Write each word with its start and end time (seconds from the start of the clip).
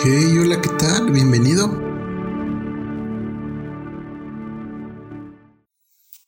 Hey, 0.00 0.38
hola, 0.38 0.60
¿qué 0.60 0.68
tal? 0.78 1.10
Bienvenido. 1.10 1.66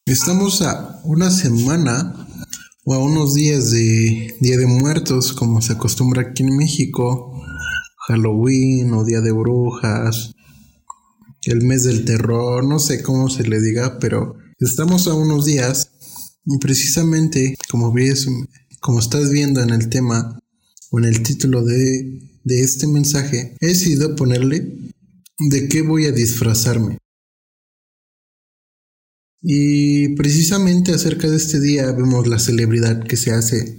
Estamos 0.06 0.60
a 0.62 1.00
una 1.04 1.30
semana 1.30 2.26
o 2.84 2.94
a 2.94 2.98
unos 2.98 3.34
días 3.34 3.70
de 3.70 4.34
Día 4.40 4.56
de 4.56 4.66
Muertos, 4.66 5.32
como 5.32 5.62
se 5.62 5.74
acostumbra 5.74 6.22
aquí 6.22 6.42
en 6.42 6.56
México, 6.56 7.40
Halloween 8.08 8.92
o 8.92 9.04
Día 9.04 9.20
de 9.20 9.30
Brujas, 9.30 10.34
el 11.44 11.62
mes 11.64 11.84
del 11.84 12.04
terror, 12.04 12.64
no 12.64 12.80
sé 12.80 13.04
cómo 13.04 13.28
se 13.28 13.44
le 13.44 13.60
diga, 13.60 14.00
pero 14.00 14.34
estamos 14.58 15.06
a 15.06 15.14
unos 15.14 15.44
días 15.44 15.92
y 16.44 16.58
precisamente 16.58 17.56
como 17.70 17.92
ves, 17.92 18.26
como 18.80 18.98
estás 18.98 19.30
viendo 19.30 19.62
en 19.62 19.70
el 19.70 19.88
tema 19.90 20.40
en 20.98 21.04
el 21.04 21.22
título 21.22 21.62
de 21.64 22.20
este 22.44 22.86
mensaje, 22.86 23.56
he 23.60 23.68
decidido 23.68 24.16
ponerle 24.16 24.76
de 25.38 25.68
qué 25.68 25.82
voy 25.82 26.06
a 26.06 26.12
disfrazarme. 26.12 26.98
Y 29.42 30.14
precisamente 30.16 30.92
acerca 30.92 31.28
de 31.28 31.36
este 31.36 31.60
día 31.60 31.92
vemos 31.92 32.26
la 32.26 32.38
celebridad 32.38 33.02
que 33.04 33.16
se 33.16 33.32
hace, 33.32 33.78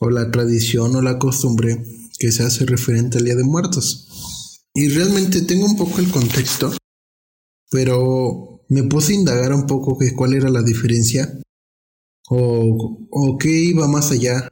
o 0.00 0.10
la 0.10 0.30
tradición 0.30 0.96
o 0.96 1.02
la 1.02 1.18
costumbre 1.18 1.84
que 2.18 2.32
se 2.32 2.42
hace 2.42 2.64
referente 2.64 3.18
al 3.18 3.24
Día 3.24 3.36
de 3.36 3.44
Muertos. 3.44 4.62
Y 4.74 4.88
realmente 4.88 5.42
tengo 5.42 5.66
un 5.66 5.76
poco 5.76 5.98
el 5.98 6.10
contexto, 6.10 6.72
pero 7.70 8.64
me 8.68 8.84
puse 8.84 9.12
a 9.12 9.16
indagar 9.16 9.52
un 9.52 9.66
poco 9.66 9.98
que 9.98 10.14
cuál 10.14 10.34
era 10.34 10.48
la 10.48 10.62
diferencia 10.62 11.38
o 12.30 13.38
qué 13.40 13.50
iba 13.50 13.88
más 13.88 14.10
allá 14.10 14.48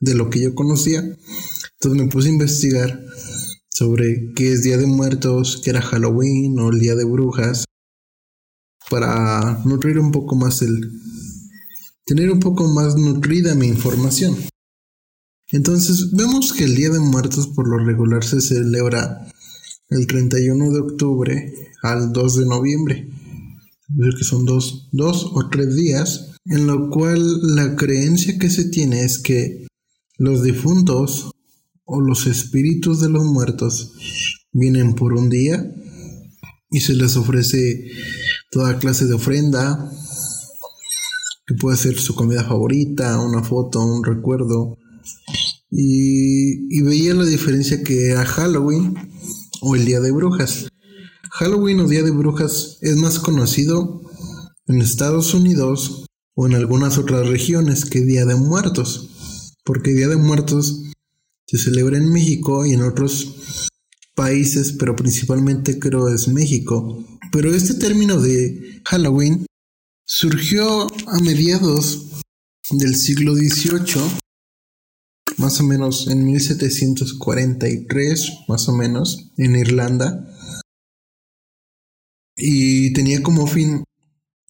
de 0.00 0.14
lo 0.14 0.30
que 0.30 0.40
yo 0.40 0.54
conocía. 0.54 1.00
Entonces 1.00 2.02
me 2.02 2.08
puse 2.08 2.28
a 2.28 2.32
investigar 2.32 3.04
sobre 3.70 4.32
qué 4.34 4.52
es 4.52 4.62
Día 4.62 4.76
de 4.76 4.86
Muertos, 4.86 5.60
qué 5.62 5.70
era 5.70 5.82
Halloween 5.82 6.58
o 6.58 6.70
el 6.70 6.80
Día 6.80 6.94
de 6.94 7.04
Brujas, 7.04 7.64
para 8.90 9.62
nutrir 9.64 9.98
un 9.98 10.10
poco 10.10 10.34
más 10.34 10.62
el... 10.62 10.80
tener 12.04 12.30
un 12.30 12.40
poco 12.40 12.66
más 12.66 12.96
nutrida 12.96 13.54
mi 13.54 13.66
información. 13.66 14.36
Entonces 15.50 16.10
vemos 16.12 16.52
que 16.52 16.64
el 16.64 16.74
Día 16.74 16.90
de 16.90 17.00
Muertos 17.00 17.48
por 17.48 17.68
lo 17.68 17.78
regular 17.84 18.24
se 18.24 18.40
celebra 18.40 19.26
el 19.90 20.06
31 20.06 20.72
de 20.72 20.80
octubre 20.80 21.54
al 21.82 22.12
2 22.12 22.36
de 22.38 22.46
noviembre. 22.46 23.08
Es 24.06 24.14
que 24.16 24.24
son 24.24 24.44
dos, 24.44 24.88
dos 24.92 25.30
o 25.32 25.48
tres 25.50 25.74
días, 25.74 26.32
en 26.44 26.66
lo 26.66 26.90
cual 26.90 27.54
la 27.54 27.74
creencia 27.76 28.38
que 28.38 28.50
se 28.50 28.68
tiene 28.68 29.04
es 29.04 29.18
que 29.18 29.67
los 30.18 30.42
difuntos 30.42 31.30
o 31.84 32.00
los 32.00 32.26
espíritus 32.26 33.00
de 33.00 33.08
los 33.08 33.24
muertos 33.24 33.94
vienen 34.52 34.94
por 34.94 35.14
un 35.14 35.30
día 35.30 35.64
y 36.70 36.80
se 36.80 36.94
les 36.94 37.16
ofrece 37.16 37.86
toda 38.50 38.78
clase 38.78 39.06
de 39.06 39.14
ofrenda, 39.14 39.90
que 41.46 41.54
puede 41.54 41.76
ser 41.76 41.98
su 41.98 42.14
comida 42.14 42.44
favorita, 42.44 43.18
una 43.20 43.42
foto, 43.42 43.82
un 43.82 44.04
recuerdo. 44.04 44.76
Y, 45.70 46.82
veía 46.82 47.14
la 47.14 47.24
diferencia 47.24 47.82
que 47.82 48.12
a 48.12 48.24
Halloween 48.24 48.94
o 49.60 49.76
el 49.76 49.84
Día 49.84 50.00
de 50.00 50.12
Brujas. 50.12 50.68
Halloween 51.30 51.80
o 51.80 51.88
Día 51.88 52.02
de 52.02 52.10
Brujas 52.10 52.78
es 52.80 52.96
más 52.96 53.18
conocido 53.18 54.02
en 54.66 54.80
Estados 54.80 55.32
Unidos 55.34 56.06
o 56.34 56.46
en 56.46 56.54
algunas 56.54 56.98
otras 56.98 57.26
regiones 57.26 57.84
que 57.84 58.00
Día 58.00 58.24
de 58.24 58.34
Muertos, 58.34 59.10
porque 59.68 59.92
Día 59.92 60.08
de 60.08 60.16
Muertos 60.16 60.84
se 61.46 61.58
celebra 61.58 61.98
en 61.98 62.10
México 62.10 62.64
y 62.64 62.72
en 62.72 62.80
otros 62.80 63.68
países, 64.14 64.72
pero 64.72 64.96
principalmente 64.96 65.78
creo 65.78 66.08
es 66.08 66.26
México. 66.26 67.04
Pero 67.30 67.54
este 67.54 67.74
término 67.74 68.18
de 68.18 68.80
Halloween 68.86 69.44
surgió 70.06 70.86
a 71.06 71.20
mediados 71.20 72.22
del 72.70 72.96
siglo 72.96 73.34
XVIII, 73.34 74.00
más 75.36 75.60
o 75.60 75.64
menos 75.64 76.08
en 76.08 76.24
1743, 76.24 78.32
más 78.48 78.70
o 78.70 78.72
menos, 78.72 79.32
en 79.36 79.54
Irlanda. 79.54 80.34
Y 82.38 82.94
tenía 82.94 83.22
como 83.22 83.46
fin 83.46 83.84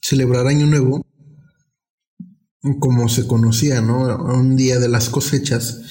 celebrar 0.01 0.47
Año 0.47 0.67
Nuevo, 0.67 1.05
como 2.81 3.09
se 3.09 3.27
conocía, 3.27 3.81
¿no? 3.81 4.17
Un 4.35 4.57
día 4.57 4.79
de 4.79 4.89
las 4.89 5.09
cosechas 5.09 5.83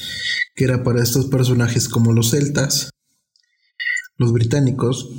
que 0.56 0.64
era 0.64 0.84
para 0.84 1.04
estos 1.04 1.28
personajes 1.28 1.88
como 1.88 2.14
los 2.14 2.32
celtas, 2.32 2.90
los 4.18 4.34
británicos, 4.34 5.10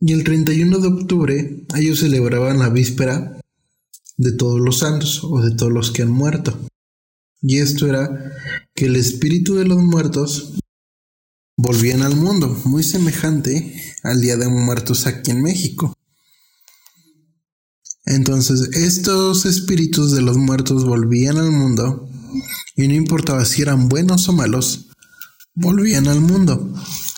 y 0.00 0.12
el 0.12 0.24
31 0.24 0.78
de 0.78 0.88
octubre 0.88 1.66
ellos 1.76 2.00
celebraban 2.00 2.58
la 2.58 2.70
víspera 2.70 3.38
de 4.16 4.32
todos 4.32 4.60
los 4.60 4.78
santos 4.78 5.22
o 5.24 5.42
de 5.42 5.54
todos 5.54 5.72
los 5.72 5.90
que 5.90 6.02
han 6.02 6.10
muerto. 6.10 6.58
Y 7.42 7.58
esto 7.58 7.86
era 7.86 8.32
que 8.74 8.86
el 8.86 8.96
espíritu 8.96 9.56
de 9.56 9.64
los 9.64 9.78
muertos 9.78 10.54
volvían 11.56 12.02
al 12.02 12.16
mundo, 12.16 12.48
muy 12.64 12.82
semejante 12.82 13.74
al 14.02 14.20
Día 14.20 14.36
de 14.36 14.48
Muertos 14.48 15.06
aquí 15.06 15.32
en 15.32 15.42
México. 15.42 15.97
Entonces, 18.10 18.70
estos 18.72 19.44
espíritus 19.44 20.12
de 20.12 20.22
los 20.22 20.38
muertos 20.38 20.86
volvían 20.86 21.36
al 21.36 21.50
mundo 21.50 22.08
y 22.74 22.88
no 22.88 22.94
importaba 22.94 23.44
si 23.44 23.60
eran 23.60 23.90
buenos 23.90 24.30
o 24.30 24.32
malos, 24.32 24.86
volvían 25.54 26.08
al 26.08 26.22
mundo. 26.22 26.72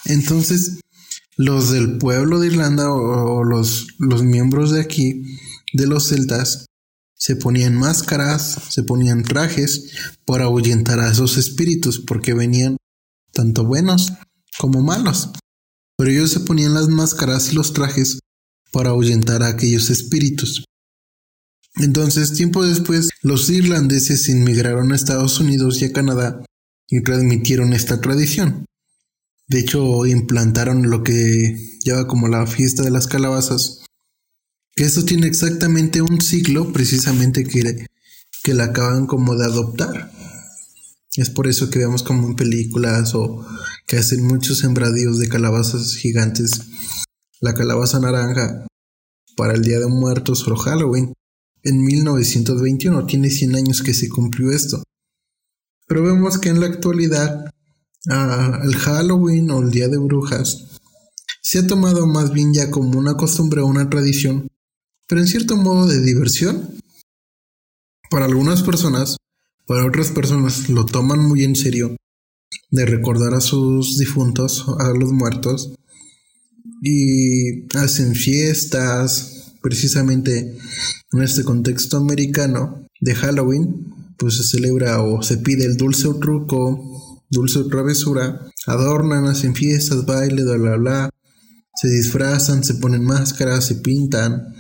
Entonces, 0.07 0.81
los 1.37 1.71
del 1.71 1.99
pueblo 1.99 2.41
de 2.41 2.49
Irlanda 2.49 2.91
o, 2.91 3.45
los, 3.45 3.87
los 4.01 4.25
miembros 4.25 4.73
de 4.73 4.81
aquí, 4.81 5.23
de 5.73 5.87
los 5.87 6.09
celtas, 6.09 6.67
se 7.15 7.37
ponían 7.37 7.77
máscaras, 7.77 8.59
se 8.71 8.83
ponían 8.83 9.23
trajes 9.23 9.93
para 10.25 10.47
ahuyentar 10.47 10.99
a 10.99 11.13
esos 11.13 11.37
espíritus, 11.37 12.01
porque 12.01 12.35
venían 12.35 12.77
tanto 13.33 13.65
buenos 13.65 14.13
como 14.59 14.83
malos. 14.83 15.31
Pero 15.97 16.11
ellos 16.11 16.33
se 16.33 16.41
ponían 16.41 16.75
las 16.75 16.89
máscaras 16.89 17.53
y 17.53 17.55
los 17.55 17.75
trajes 17.75 18.19
para 18.73 18.91
ahuyentar 18.91 19.45
a 19.45 19.49
aquellos 19.51 19.89
espíritus. 19.89 20.65
Entonces, 21.77 22.33
tiempo 22.33 22.65
después, 22.65 23.09
los 23.23 23.49
irlandeses 23.49 24.29
inmigraron 24.29 24.93
a 24.93 24.97
Estados 24.97 25.41
Unidos 25.41 25.81
y 25.81 25.87
a 25.87 25.93
Canadá 25.93 26.45
y 26.89 27.03
transmitieron 27.03 27.73
esta 27.73 28.01
tradición. 28.01 28.67
De 29.49 29.61
hecho, 29.61 30.07
implantaron 30.07 30.91
lo 30.91 31.03
que 31.03 31.57
lleva 31.85 32.07
como 32.07 32.29
la 32.29 32.47
fiesta 32.47 32.83
de 32.83 32.91
las 32.91 33.07
calabazas, 33.07 33.81
que 34.75 34.85
esto 34.85 35.05
tiene 35.05 35.27
exactamente 35.27 36.03
un 36.03 36.21
ciclo, 36.21 36.73
precisamente 36.73 37.45
que, 37.45 37.87
que 38.43 38.55
la 38.55 38.65
acaban 38.65 39.07
como 39.07 39.37
de 39.37 39.45
adoptar. 39.47 40.13
Es 41.17 41.31
por 41.31 41.49
eso 41.49 41.71
que 41.71 41.81
vemos 41.81 42.03
como 42.03 42.29
en 42.29 42.37
películas 42.37 43.15
o 43.15 43.45
que 43.87 43.99
hacen 43.99 44.25
muchos 44.25 44.59
sembradíos 44.59 45.19
de 45.19 45.29
calabazas 45.29 45.97
gigantes. 45.97 46.53
La 47.41 47.55
calabaza 47.55 47.99
naranja 47.99 48.67
para 49.37 49.55
el 49.55 49.63
Día 49.63 49.81
de 49.81 49.89
Muertos 49.89 50.47
o 50.47 50.55
Halloween 50.55 51.13
en 51.63 51.85
1921. 51.85 53.07
Tiene 53.07 53.31
100 53.31 53.57
años 53.57 53.83
que 53.83 53.95
se 53.95 54.09
cumplió 54.09 54.51
esto. 54.51 54.83
Pero 55.87 56.03
vemos 56.05 56.39
que 56.39 56.51
en 56.51 56.61
la 56.61 56.67
actualidad 56.67 57.53
ah, 58.09 58.61
el 58.63 58.77
Halloween 58.77 59.51
o 59.51 59.61
el 59.63 59.71
Día 59.71 59.89
de 59.89 59.99
Brujas 59.99 60.67
se 61.43 61.59
ha 61.59 61.67
tomado 61.67 62.07
más 62.07 62.33
bien 62.33 62.55
ya 62.55 62.71
como 62.71 62.99
una 62.99 63.17
costumbre 63.17 63.61
o 63.61 63.67
una 63.67 63.89
tradición, 63.91 64.47
pero 65.09 65.21
en 65.21 65.27
cierto 65.27 65.57
modo 65.57 65.89
de 65.89 66.01
diversión. 66.01 66.77
Para 68.11 68.27
algunas 68.27 68.63
personas, 68.63 69.17
para 69.67 69.87
otras 69.87 70.11
personas 70.11 70.69
lo 70.69 70.85
toman 70.85 71.21
muy 71.21 71.45
en 71.45 71.57
serio, 71.57 71.97
de 72.71 72.87
recordar 72.87 73.35
a 73.35 73.41
sus 73.41 73.99
difuntos, 73.99 74.67
a 74.79 74.91
los 74.91 75.13
muertos, 75.13 75.73
y 76.83 77.67
hacen 77.77 78.15
fiestas, 78.15 79.40
precisamente 79.63 80.57
en 81.13 81.23
este 81.23 81.45
contexto 81.45 81.97
americano 81.97 82.87
de 83.01 83.15
Halloween, 83.15 83.87
pues 84.19 84.35
se 84.35 84.45
celebra 84.45 85.03
o 85.03 85.23
se 85.23 85.39
pide 85.39 85.65
el 85.65 85.77
dulce 85.77 86.09
o 86.09 86.19
truco, 86.19 87.25
dulce 87.31 87.61
o 87.61 87.67
travesura, 87.69 88.41
adornan, 88.67 89.27
hacen 89.27 89.55
fiestas, 89.55 90.05
baile, 90.05 90.45
bla 90.45 90.57
bla 90.57 90.77
bla, 90.77 91.11
se 91.75 91.89
disfrazan, 91.89 92.63
se 92.63 92.75
ponen 92.75 93.05
máscaras, 93.05 93.65
se 93.65 93.77
pintan. 93.77 94.55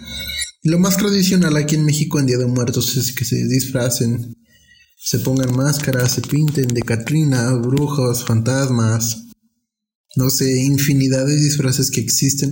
Y 0.63 0.71
lo 0.71 0.79
más 0.79 0.97
tradicional 0.97 1.57
aquí 1.57 1.75
en 1.75 1.85
México 1.85 2.19
en 2.19 2.27
Día 2.27 2.39
de 2.39 2.47
Muertos 2.47 2.97
es 2.97 3.13
que 3.13 3.25
se 3.25 3.47
disfracen, 3.47 4.37
se 4.97 5.19
pongan 5.21 5.55
máscaras, 5.55 6.13
se 6.13 6.23
pinten 6.23 6.69
de 6.69 6.83
Catrina, 6.83 7.53
brujos, 7.55 8.25
fantasmas, 8.25 9.27
no 10.17 10.31
sé, 10.31 10.63
infinidad 10.63 11.27
de 11.27 11.37
disfraces 11.37 11.91
que 11.91 12.01
existen 12.01 12.51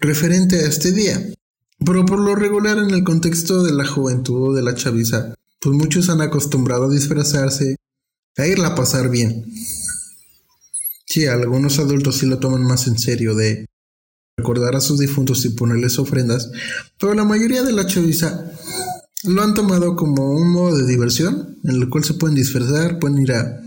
referente 0.00 0.56
a 0.56 0.68
este 0.68 0.92
día. 0.92 1.34
Pero 1.84 2.06
por 2.06 2.18
lo 2.18 2.34
regular 2.34 2.78
en 2.78 2.90
el 2.90 3.04
contexto 3.04 3.62
de 3.62 3.72
la 3.72 3.86
juventud 3.86 4.50
o 4.50 4.52
de 4.54 4.62
la 4.62 4.74
chaviza, 4.74 5.34
pues 5.60 5.76
muchos 5.76 6.08
han 6.08 6.20
acostumbrado 6.20 6.84
a 6.84 6.90
disfrazarse, 6.90 7.76
a 8.36 8.46
irla 8.46 8.68
a 8.68 8.74
pasar 8.74 9.10
bien. 9.10 9.44
Sí, 11.06 11.26
algunos 11.26 11.78
adultos 11.78 12.16
sí 12.18 12.26
lo 12.26 12.38
toman 12.38 12.62
más 12.62 12.86
en 12.86 12.98
serio 12.98 13.34
de 13.34 13.66
recordar 14.36 14.74
a 14.74 14.80
sus 14.80 14.98
difuntos 14.98 15.44
y 15.44 15.50
ponerles 15.50 15.98
ofrendas, 15.98 16.50
pero 16.98 17.14
la 17.14 17.24
mayoría 17.24 17.62
de 17.62 17.72
la 17.72 17.86
chaviza 17.86 18.50
lo 19.24 19.42
han 19.42 19.54
tomado 19.54 19.94
como 19.96 20.30
un 20.32 20.52
modo 20.52 20.76
de 20.76 20.86
diversión 20.86 21.58
en 21.64 21.82
el 21.82 21.88
cual 21.88 22.04
se 22.04 22.14
pueden 22.14 22.34
disfrazar, 22.34 22.98
pueden 22.98 23.22
ir 23.22 23.32
a 23.32 23.62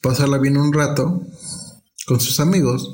pasarla 0.00 0.38
bien 0.38 0.56
un 0.56 0.72
rato 0.72 1.22
con 2.06 2.20
sus 2.20 2.40
amigos. 2.40 2.90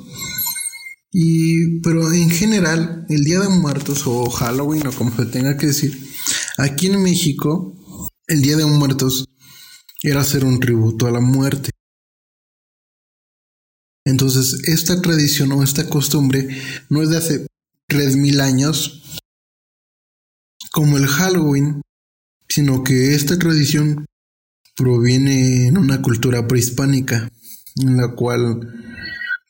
Y, 1.12 1.80
pero 1.80 2.10
en 2.10 2.30
general, 2.30 3.04
el 3.10 3.22
Día 3.24 3.40
de 3.40 3.50
Muertos 3.50 4.06
o 4.06 4.30
Halloween 4.30 4.86
o 4.86 4.92
como 4.92 5.14
se 5.14 5.26
tenga 5.26 5.58
que 5.58 5.66
decir, 5.66 6.10
aquí 6.56 6.86
en 6.86 7.02
México, 7.02 7.76
el 8.26 8.40
Día 8.40 8.56
de 8.56 8.64
Muertos 8.64 9.26
era 10.02 10.22
hacer 10.22 10.44
un 10.44 10.58
tributo 10.58 11.06
a 11.06 11.10
la 11.10 11.20
muerte. 11.20 11.70
Entonces, 14.06 14.66
esta 14.68 15.00
tradición 15.02 15.52
o 15.52 15.62
esta 15.62 15.88
costumbre 15.88 16.48
no 16.88 17.02
es 17.02 17.10
de 17.10 17.18
hace 17.18 17.46
3000 17.88 18.40
años 18.40 19.02
como 20.72 20.96
el 20.96 21.06
Halloween, 21.06 21.82
sino 22.48 22.82
que 22.82 23.14
esta 23.14 23.38
tradición 23.38 24.06
proviene 24.74 25.66
en 25.68 25.76
una 25.76 26.00
cultura 26.00 26.48
prehispánica 26.48 27.30
en 27.76 27.96
la 27.98 28.14
cual 28.14 28.91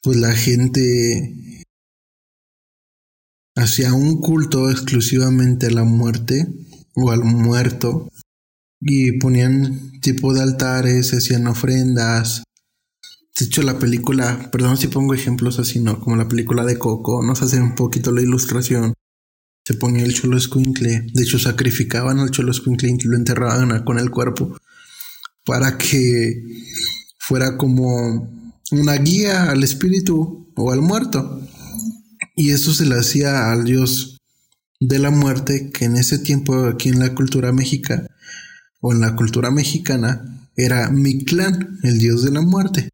pues 0.02 0.16
la 0.16 0.32
gente 0.32 1.64
hacía 3.54 3.92
un 3.94 4.20
culto 4.20 4.70
exclusivamente 4.70 5.66
a 5.66 5.70
la 5.70 5.84
muerte 5.84 6.48
o 6.94 7.10
al 7.10 7.24
muerto 7.24 8.08
y 8.80 9.18
ponían 9.18 10.00
tipo 10.00 10.34
de 10.34 10.42
altares, 10.42 11.14
hacían 11.14 11.46
ofrendas. 11.46 12.42
De 13.38 13.46
hecho, 13.46 13.62
la 13.62 13.78
película, 13.78 14.50
perdón 14.50 14.76
si 14.76 14.88
pongo 14.88 15.14
ejemplos 15.14 15.58
así, 15.58 15.80
¿no? 15.80 16.00
Como 16.00 16.16
la 16.16 16.28
película 16.28 16.64
de 16.64 16.78
Coco, 16.78 17.22
nos 17.22 17.42
hace 17.42 17.60
un 17.60 17.76
poquito 17.76 18.10
la 18.10 18.22
ilustración. 18.22 18.94
Se 19.64 19.74
ponía 19.74 20.04
el 20.04 20.14
cholo 20.14 20.36
escuincle. 20.36 21.06
De 21.14 21.22
hecho, 21.22 21.38
sacrificaban 21.38 22.18
al 22.18 22.32
cholo 22.32 22.50
escuincle 22.50 22.90
y 22.90 23.06
lo 23.06 23.16
enterraban 23.16 23.84
con 23.84 23.98
el 24.00 24.10
cuerpo 24.10 24.56
para 25.44 25.78
que 25.78 26.42
fuera 27.18 27.56
como 27.56 28.41
una 28.70 28.94
guía 28.94 29.50
al 29.50 29.62
espíritu 29.64 30.52
o 30.56 30.72
al 30.72 30.80
muerto. 30.80 31.40
Y 32.36 32.50
eso 32.50 32.72
se 32.72 32.86
le 32.86 32.98
hacía 32.98 33.50
al 33.50 33.64
dios 33.64 34.18
de 34.80 34.98
la 34.98 35.10
muerte, 35.10 35.70
que 35.70 35.84
en 35.84 35.96
ese 35.96 36.18
tiempo 36.18 36.66
aquí 36.66 36.88
en 36.88 36.98
la 36.98 37.14
cultura 37.14 37.52
mexicana 37.52 38.06
o 38.80 38.92
en 38.92 39.00
la 39.00 39.14
cultura 39.14 39.50
mexicana 39.50 40.50
era 40.56 40.90
Mictlán, 40.90 41.78
el 41.82 41.98
dios 41.98 42.24
de 42.24 42.32
la 42.32 42.40
muerte. 42.40 42.88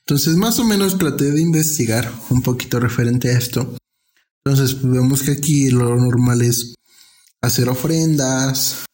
Entonces 0.00 0.36
más 0.36 0.58
o 0.58 0.64
menos 0.64 0.98
traté 0.98 1.30
de 1.30 1.40
investigar 1.40 2.10
un 2.30 2.42
poquito 2.42 2.80
referente 2.80 3.28
a 3.28 3.38
esto. 3.38 3.76
Entonces 4.44 4.80
vemos 4.82 5.22
que 5.22 5.32
aquí 5.32 5.70
lo 5.70 5.96
normal 5.96 6.42
es 6.42 6.74
hacer 7.42 7.68
ofrendas, 7.68 8.84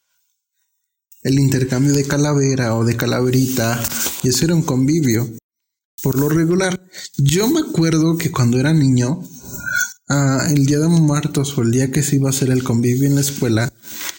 el 1.23 1.39
intercambio 1.39 1.93
de 1.93 2.07
calavera 2.07 2.75
o 2.75 2.85
de 2.85 2.97
calaverita 2.97 3.83
y 4.23 4.31
hacer 4.31 4.53
un 4.53 4.63
convivio. 4.63 5.31
Por 6.03 6.19
lo 6.19 6.29
regular, 6.29 6.83
yo 7.17 7.49
me 7.49 7.61
acuerdo 7.61 8.19
que 8.19 8.33
cuando 8.33 8.59
era 8.59 8.73
niño, 8.73 9.23
ah, 10.09 10.47
el 10.51 10.67
día 10.67 10.81
de 10.81 10.89
muertos 10.89 11.57
o 11.57 11.63
el 11.63 11.71
día 11.71 11.93
que 11.93 12.03
se 12.03 12.17
iba 12.17 12.29
a 12.29 12.31
hacer 12.31 12.51
el 12.51 12.65
convivio 12.65 13.07
en 13.07 13.15
la 13.15 13.21
escuela, 13.21 13.73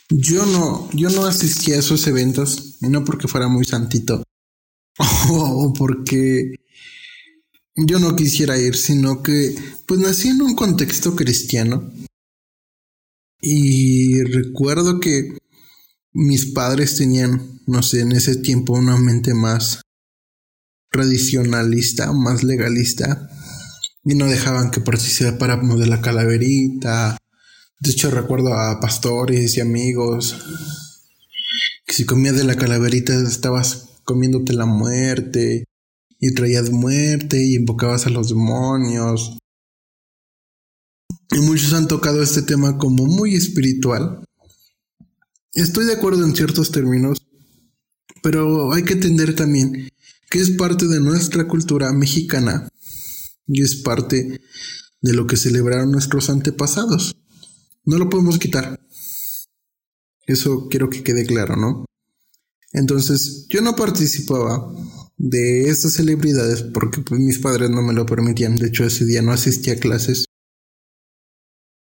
yo 0.10 0.46
no, 0.46 0.90
yo 0.94 1.10
no 1.10 1.26
asistía 1.26 1.76
a 1.76 1.80
esos 1.80 2.08
eventos, 2.08 2.78
y 2.82 2.88
no 2.88 3.04
porque 3.04 3.28
fuera 3.28 3.50
muy 3.50 3.66
santito, 3.66 4.24
o 5.30 5.74
porque 5.74 6.56
yo 7.76 8.00
no 8.00 8.16
quisiera 8.16 8.58
ir, 8.58 8.76
sino 8.76 9.22
que 9.22 9.56
pues 9.86 10.00
nací 10.00 10.30
en 10.30 10.42
un 10.42 10.56
contexto 10.56 11.16
cristiano. 11.16 11.92
Y 13.42 14.24
recuerdo 14.24 15.02
que 15.02 15.38
mis 16.14 16.46
padres 16.46 16.96
tenían, 16.96 17.60
no 17.68 17.84
sé, 17.84 18.02
en 18.02 18.14
ese 18.14 18.38
tiempo 18.38 18.74
una 18.74 18.96
mente 18.98 19.34
más 19.34 19.82
tradicionalista, 20.94 22.14
más 22.14 22.44
legalista, 22.44 23.30
y 24.06 24.16
no 24.16 24.28
dejaban 24.28 24.72
que 24.72 24.80
participáramos 24.80 25.80
de 25.80 25.88
la 25.88 26.00
calaverita. 26.00 27.18
De 27.82 27.92
hecho, 27.92 28.12
recuerdo 28.12 28.54
a 28.54 28.80
pastores 28.80 29.58
y 29.58 29.62
amigos 29.62 30.38
que 31.86 31.94
si 31.94 32.06
comías 32.06 32.38
de 32.38 32.46
la 32.46 32.56
calaverita 32.56 33.14
estabas 33.28 33.90
comiéndote 34.06 34.54
la 34.54 34.66
muerte 34.66 35.66
y 36.20 36.34
traías 36.34 36.70
muerte 36.70 37.44
y 37.44 37.56
invocabas 37.56 38.06
a 38.06 38.10
los 38.10 38.30
demonios. 38.30 39.38
Y 41.32 41.40
muchos 41.40 41.74
han 41.74 41.88
tocado 41.88 42.22
este 42.22 42.44
tema 42.44 42.78
como 42.78 43.06
muy 43.06 43.36
espiritual 43.36 44.24
Estoy 45.54 45.86
de 45.86 45.94
acuerdo 45.94 46.26
en 46.26 46.36
ciertos 46.36 46.72
términos, 46.72 47.28
pero 48.24 48.74
hay 48.74 48.84
que 48.84 48.94
entender 48.94 49.36
también 49.36 49.88
que 50.34 50.40
es 50.40 50.50
parte 50.50 50.88
de 50.88 51.00
nuestra 51.00 51.48
cultura 51.48 51.94
mexicana 51.94 52.68
y 53.46 53.62
es 53.62 53.76
parte 53.76 54.42
de 55.00 55.14
lo 55.14 55.28
que 55.28 55.38
celebraron 55.38 55.92
nuestros 55.92 56.28
antepasados. 56.32 57.16
No 57.86 58.00
lo 58.00 58.10
podemos 58.10 58.40
quitar. 58.40 58.80
Eso 60.26 60.70
quiero 60.70 60.90
que 60.90 61.04
quede 61.04 61.28
claro, 61.28 61.56
¿no? 61.56 61.86
Entonces, 62.72 63.46
yo 63.48 63.62
no 63.62 63.76
participaba 63.76 64.74
de 65.18 65.70
estas 65.70 65.94
celebridades 65.94 66.64
porque 66.64 67.02
pues, 67.02 67.20
mis 67.20 67.38
padres 67.38 67.70
no 67.70 67.84
me 67.84 67.94
lo 67.94 68.08
permitían. 68.08 68.56
De 68.56 68.70
hecho, 68.70 68.86
ese 68.86 69.06
día 69.06 69.22
no 69.22 69.34
asistí 69.34 69.70
a 69.70 69.80
clases. 69.80 70.26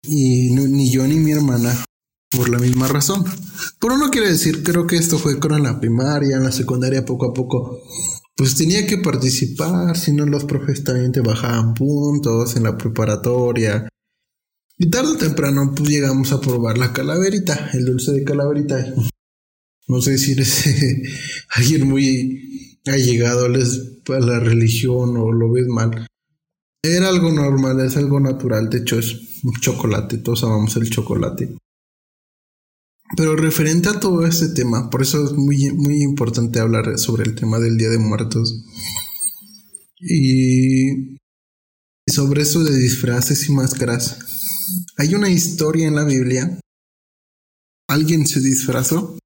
Y 0.02 0.48
ni 0.52 0.90
yo 0.90 1.06
ni 1.06 1.16
mi 1.16 1.32
hermana 1.32 1.84
por 2.30 2.48
la 2.48 2.58
misma 2.58 2.88
razón. 2.88 3.22
Pero 3.78 3.98
no 3.98 4.08
quiere 4.08 4.28
decir, 4.28 4.62
creo 4.62 4.86
que 4.86 4.96
esto 4.96 5.18
fue 5.18 5.38
con 5.38 5.62
la 5.62 5.78
primaria, 5.78 6.38
en 6.38 6.44
la 6.44 6.52
secundaria 6.52 7.04
poco 7.04 7.26
a 7.26 7.34
poco. 7.34 7.82
Pues 8.40 8.54
tenía 8.54 8.86
que 8.86 8.96
participar, 8.96 9.98
si 9.98 10.14
no 10.14 10.24
los 10.24 10.46
profes 10.46 10.82
también 10.82 11.12
te 11.12 11.20
bajaban 11.20 11.74
puntos 11.74 12.56
en 12.56 12.62
la 12.62 12.78
preparatoria. 12.78 13.86
Y 14.78 14.88
tarde 14.88 15.10
o 15.10 15.16
temprano 15.18 15.74
pues 15.76 15.90
llegamos 15.90 16.32
a 16.32 16.40
probar 16.40 16.78
la 16.78 16.90
calaverita, 16.90 17.68
el 17.74 17.84
dulce 17.84 18.12
de 18.12 18.24
calaverita. 18.24 18.94
No 19.88 20.00
sé 20.00 20.16
si 20.16 20.32
eres 20.32 20.64
alguien 21.50 21.86
muy 21.86 22.78
allegado 22.86 23.44
a 23.44 24.20
la 24.20 24.40
religión 24.40 25.18
o 25.18 25.32
lo 25.32 25.52
ves 25.52 25.66
mal. 25.66 26.06
Era 26.82 27.10
algo 27.10 27.30
normal, 27.30 27.80
es 27.80 27.98
algo 27.98 28.20
natural, 28.20 28.70
de 28.70 28.78
hecho 28.78 28.98
es 28.98 29.16
un 29.44 29.52
chocolate, 29.60 30.16
todos 30.16 30.44
amamos 30.44 30.74
el 30.76 30.88
chocolate. 30.88 31.58
Pero 33.16 33.36
referente 33.36 33.88
a 33.88 33.98
todo 33.98 34.24
este 34.24 34.48
tema, 34.48 34.88
por 34.88 35.02
eso 35.02 35.24
es 35.24 35.32
muy, 35.32 35.70
muy 35.72 36.02
importante 36.02 36.60
hablar 36.60 36.98
sobre 36.98 37.24
el 37.24 37.34
tema 37.34 37.58
del 37.58 37.76
Día 37.76 37.88
de 37.88 37.98
Muertos. 37.98 38.64
Y 39.98 41.16
sobre 42.06 42.42
eso 42.42 42.64
de 42.64 42.76
disfraces 42.76 43.48
y 43.48 43.52
máscaras. 43.52 44.18
Hay 44.96 45.14
una 45.14 45.30
historia 45.30 45.88
en 45.88 45.96
la 45.96 46.04
Biblia. 46.04 46.60
Alguien 47.88 48.26
se 48.26 48.40
disfrazó 48.40 49.18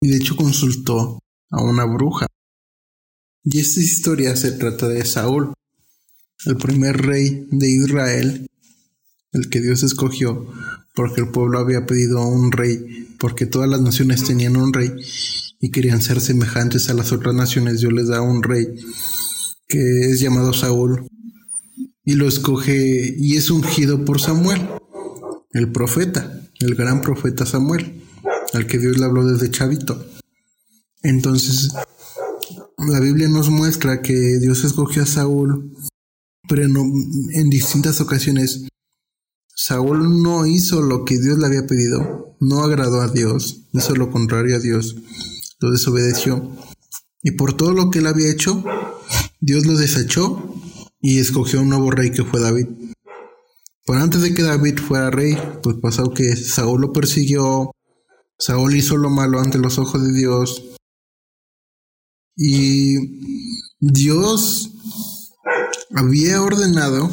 y 0.00 0.08
de 0.08 0.16
hecho 0.16 0.36
consultó 0.36 1.20
a 1.50 1.62
una 1.62 1.84
bruja. 1.84 2.26
Y 3.44 3.60
esta 3.60 3.80
historia 3.80 4.36
se 4.36 4.52
trata 4.52 4.88
de 4.88 5.04
Saúl, 5.04 5.54
el 6.44 6.56
primer 6.56 6.96
rey 6.98 7.46
de 7.50 7.68
Israel, 7.68 8.46
el 9.32 9.48
que 9.48 9.60
Dios 9.60 9.82
escogió 9.82 10.52
porque 10.98 11.20
el 11.20 11.28
pueblo 11.28 11.60
había 11.60 11.86
pedido 11.86 12.18
a 12.18 12.26
un 12.26 12.50
rey, 12.50 13.14
porque 13.20 13.46
todas 13.46 13.70
las 13.70 13.80
naciones 13.80 14.24
tenían 14.24 14.56
un 14.56 14.72
rey 14.72 14.90
y 15.60 15.70
querían 15.70 16.02
ser 16.02 16.20
semejantes 16.20 16.90
a 16.90 16.94
las 16.94 17.12
otras 17.12 17.36
naciones. 17.36 17.78
Dios 17.78 17.92
les 17.92 18.08
da 18.08 18.20
un 18.20 18.42
rey 18.42 18.66
que 19.68 20.10
es 20.10 20.18
llamado 20.18 20.52
Saúl 20.52 21.06
y 22.04 22.14
lo 22.14 22.26
escoge 22.26 23.14
y 23.16 23.36
es 23.36 23.48
ungido 23.48 24.04
por 24.04 24.20
Samuel, 24.20 24.68
el 25.52 25.70
profeta, 25.70 26.42
el 26.58 26.74
gran 26.74 27.00
profeta 27.00 27.46
Samuel, 27.46 28.02
al 28.52 28.66
que 28.66 28.78
Dios 28.78 28.98
le 28.98 29.04
habló 29.04 29.24
desde 29.24 29.52
chavito. 29.52 30.04
Entonces, 31.04 31.68
la 32.76 32.98
Biblia 32.98 33.28
nos 33.28 33.50
muestra 33.50 34.02
que 34.02 34.40
Dios 34.40 34.64
escogió 34.64 35.04
a 35.04 35.06
Saúl, 35.06 35.76
pero 36.48 36.64
en 36.64 37.50
distintas 37.50 38.00
ocasiones 38.00 38.64
Saúl 39.60 40.22
no 40.22 40.46
hizo 40.46 40.82
lo 40.82 41.04
que 41.04 41.18
Dios 41.18 41.36
le 41.36 41.46
había 41.46 41.66
pedido, 41.66 42.36
no 42.38 42.62
agradó 42.62 43.00
a 43.00 43.08
Dios, 43.08 43.64
hizo 43.72 43.96
lo 43.96 44.08
contrario 44.08 44.54
a 44.54 44.60
Dios, 44.60 44.94
lo 45.58 45.72
desobedeció. 45.72 46.56
Y 47.24 47.32
por 47.32 47.56
todo 47.56 47.72
lo 47.72 47.90
que 47.90 47.98
él 47.98 48.06
había 48.06 48.30
hecho, 48.30 48.62
Dios 49.40 49.66
lo 49.66 49.76
desechó 49.76 50.54
y 51.00 51.18
escogió 51.18 51.60
un 51.60 51.70
nuevo 51.70 51.90
rey 51.90 52.12
que 52.12 52.22
fue 52.22 52.40
David. 52.40 52.68
Pero 53.84 53.98
antes 53.98 54.22
de 54.22 54.32
que 54.32 54.44
David 54.44 54.78
fuera 54.78 55.10
rey, 55.10 55.36
pues 55.60 55.74
pasó 55.82 56.14
que 56.14 56.36
Saúl 56.36 56.80
lo 56.82 56.92
persiguió, 56.92 57.72
Saúl 58.38 58.76
hizo 58.76 58.96
lo 58.96 59.10
malo 59.10 59.40
ante 59.40 59.58
los 59.58 59.76
ojos 59.80 60.04
de 60.04 60.12
Dios. 60.12 60.62
Y 62.36 62.94
Dios 63.80 64.70
había 65.96 66.42
ordenado 66.42 67.10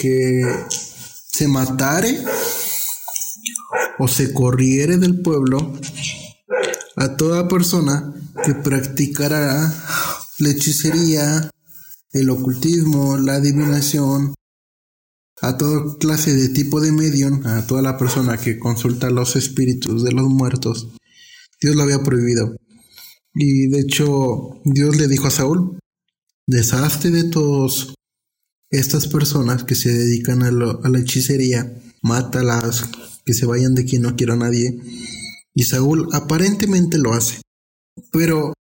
que 0.00 0.42
se 1.30 1.46
matare 1.46 2.18
o 3.98 4.08
se 4.08 4.32
corriere 4.32 4.96
del 4.96 5.20
pueblo 5.20 5.74
a 6.96 7.16
toda 7.16 7.48
persona 7.48 8.14
que 8.42 8.54
practicara 8.54 9.72
la 10.38 10.48
hechicería, 10.48 11.50
el 12.12 12.30
ocultismo, 12.30 13.18
la 13.18 13.34
adivinación, 13.34 14.34
a 15.42 15.58
toda 15.58 15.98
clase 15.98 16.34
de 16.34 16.48
tipo 16.48 16.80
de 16.80 16.92
medium, 16.92 17.46
a 17.46 17.66
toda 17.66 17.82
la 17.82 17.98
persona 17.98 18.38
que 18.38 18.58
consulta 18.58 19.10
los 19.10 19.36
espíritus 19.36 20.02
de 20.02 20.12
los 20.12 20.28
muertos. 20.28 20.88
Dios 21.60 21.76
lo 21.76 21.82
había 21.82 22.02
prohibido. 22.02 22.56
Y 23.34 23.68
de 23.68 23.80
hecho, 23.80 24.60
Dios 24.64 24.96
le 24.96 25.08
dijo 25.08 25.26
a 25.26 25.30
Saúl, 25.30 25.78
deshazte 26.46 27.10
de 27.10 27.24
todos 27.24 27.94
estas 28.70 29.08
personas 29.08 29.64
que 29.64 29.74
se 29.74 29.92
dedican 29.92 30.42
a, 30.42 30.50
la 30.50 30.98
hechicería, 30.98 31.72
mátalas, 32.02 32.84
que 33.24 33.34
se 33.34 33.46
vayan 33.46 33.74
de 33.74 33.84
quien 33.84 34.02
no 34.02 34.16
quiera 34.16 34.34
a 34.34 34.38
nadie. 34.38 34.78
Y 35.54 35.64
Saúl 35.64 36.08
aparentemente 36.12 36.98
lo 36.98 37.12
hace. 37.12 37.40
Pero 38.12 38.54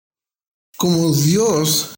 como 0.77 1.15
Dios 1.15 1.95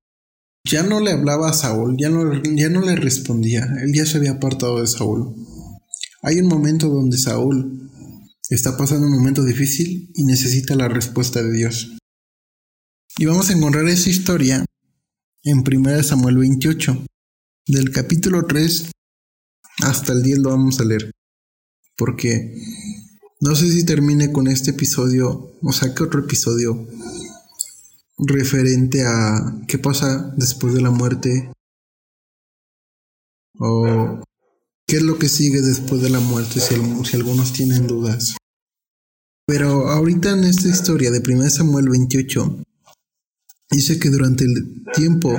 ya 0.70 0.84
no 0.84 1.00
le 1.00 1.12
hablaba 1.12 1.50
a 1.50 1.54
Saúl, 1.54 1.96
ya 1.98 2.10
no, 2.10 2.42
ya 2.44 2.70
no 2.70 2.82
le 2.82 2.96
respondía, 2.96 3.68
él 3.82 3.94
ya 3.94 4.06
se 4.06 4.18
había 4.18 4.32
apartado 4.32 4.82
de 4.82 4.88
Saúl. 4.88 5.34
Hay 6.22 6.40
un 6.40 6.48
momento 6.48 6.88
donde 6.88 7.18
Saúl 7.18 7.90
está 8.50 8.78
pasando 8.78 9.08
un 9.08 9.14
momento 9.14 9.44
difícil 9.44 10.12
y 10.14 10.26
necesita 10.26 10.76
la 10.76 10.88
respuesta 10.88 11.42
de 11.42 11.54
Dios. 11.54 11.98
Y 13.18 13.26
vamos 13.26 13.50
a 13.50 13.54
encontrar 13.54 13.88
esa 13.88 14.10
historia 14.10 14.66
en 15.44 15.58
1 15.60 16.04
Samuel 16.04 16.38
28, 16.38 17.06
del 17.68 17.92
capítulo 17.92 18.46
3 18.46 18.92
hasta 19.84 20.14
el 20.14 20.24
10 20.24 20.40
lo 20.40 20.50
vamos 20.50 20.80
a 20.80 20.86
leer. 20.86 21.12
Porque 21.98 22.56
no 23.40 23.56
sé 23.56 23.72
si 23.72 23.86
termine 23.86 24.32
con 24.32 24.48
este 24.48 24.72
episodio 24.72 25.54
o 25.62 25.72
saque 25.72 26.04
otro 26.04 26.22
episodio 26.22 26.88
referente 28.18 29.04
a 29.04 29.62
qué 29.68 29.78
pasa 29.80 30.34
después 30.38 30.74
de 30.74 30.82
la 30.82 30.92
muerte 30.92 31.52
o 33.58 34.22
qué 34.88 34.98
es 34.98 35.04
lo 35.04 35.18
que 35.18 35.30
sigue 35.30 35.62
después 35.62 36.02
de 36.02 36.10
la 36.10 36.20
muerte 36.20 36.60
si, 36.60 36.76
algunos 37.16 37.54
tienen 37.54 37.88
dudas. 37.88 38.38
Pero 39.48 39.90
ahorita 39.90 40.32
en 40.32 40.44
esta 40.44 40.68
historia 40.68 41.12
de 41.12 41.22
1 41.26 41.50
Samuel 41.50 41.90
28 41.90 42.64
dice 43.72 44.00
que 44.00 44.10
durante 44.10 44.44
el 44.46 44.84
tiempo 44.94 45.34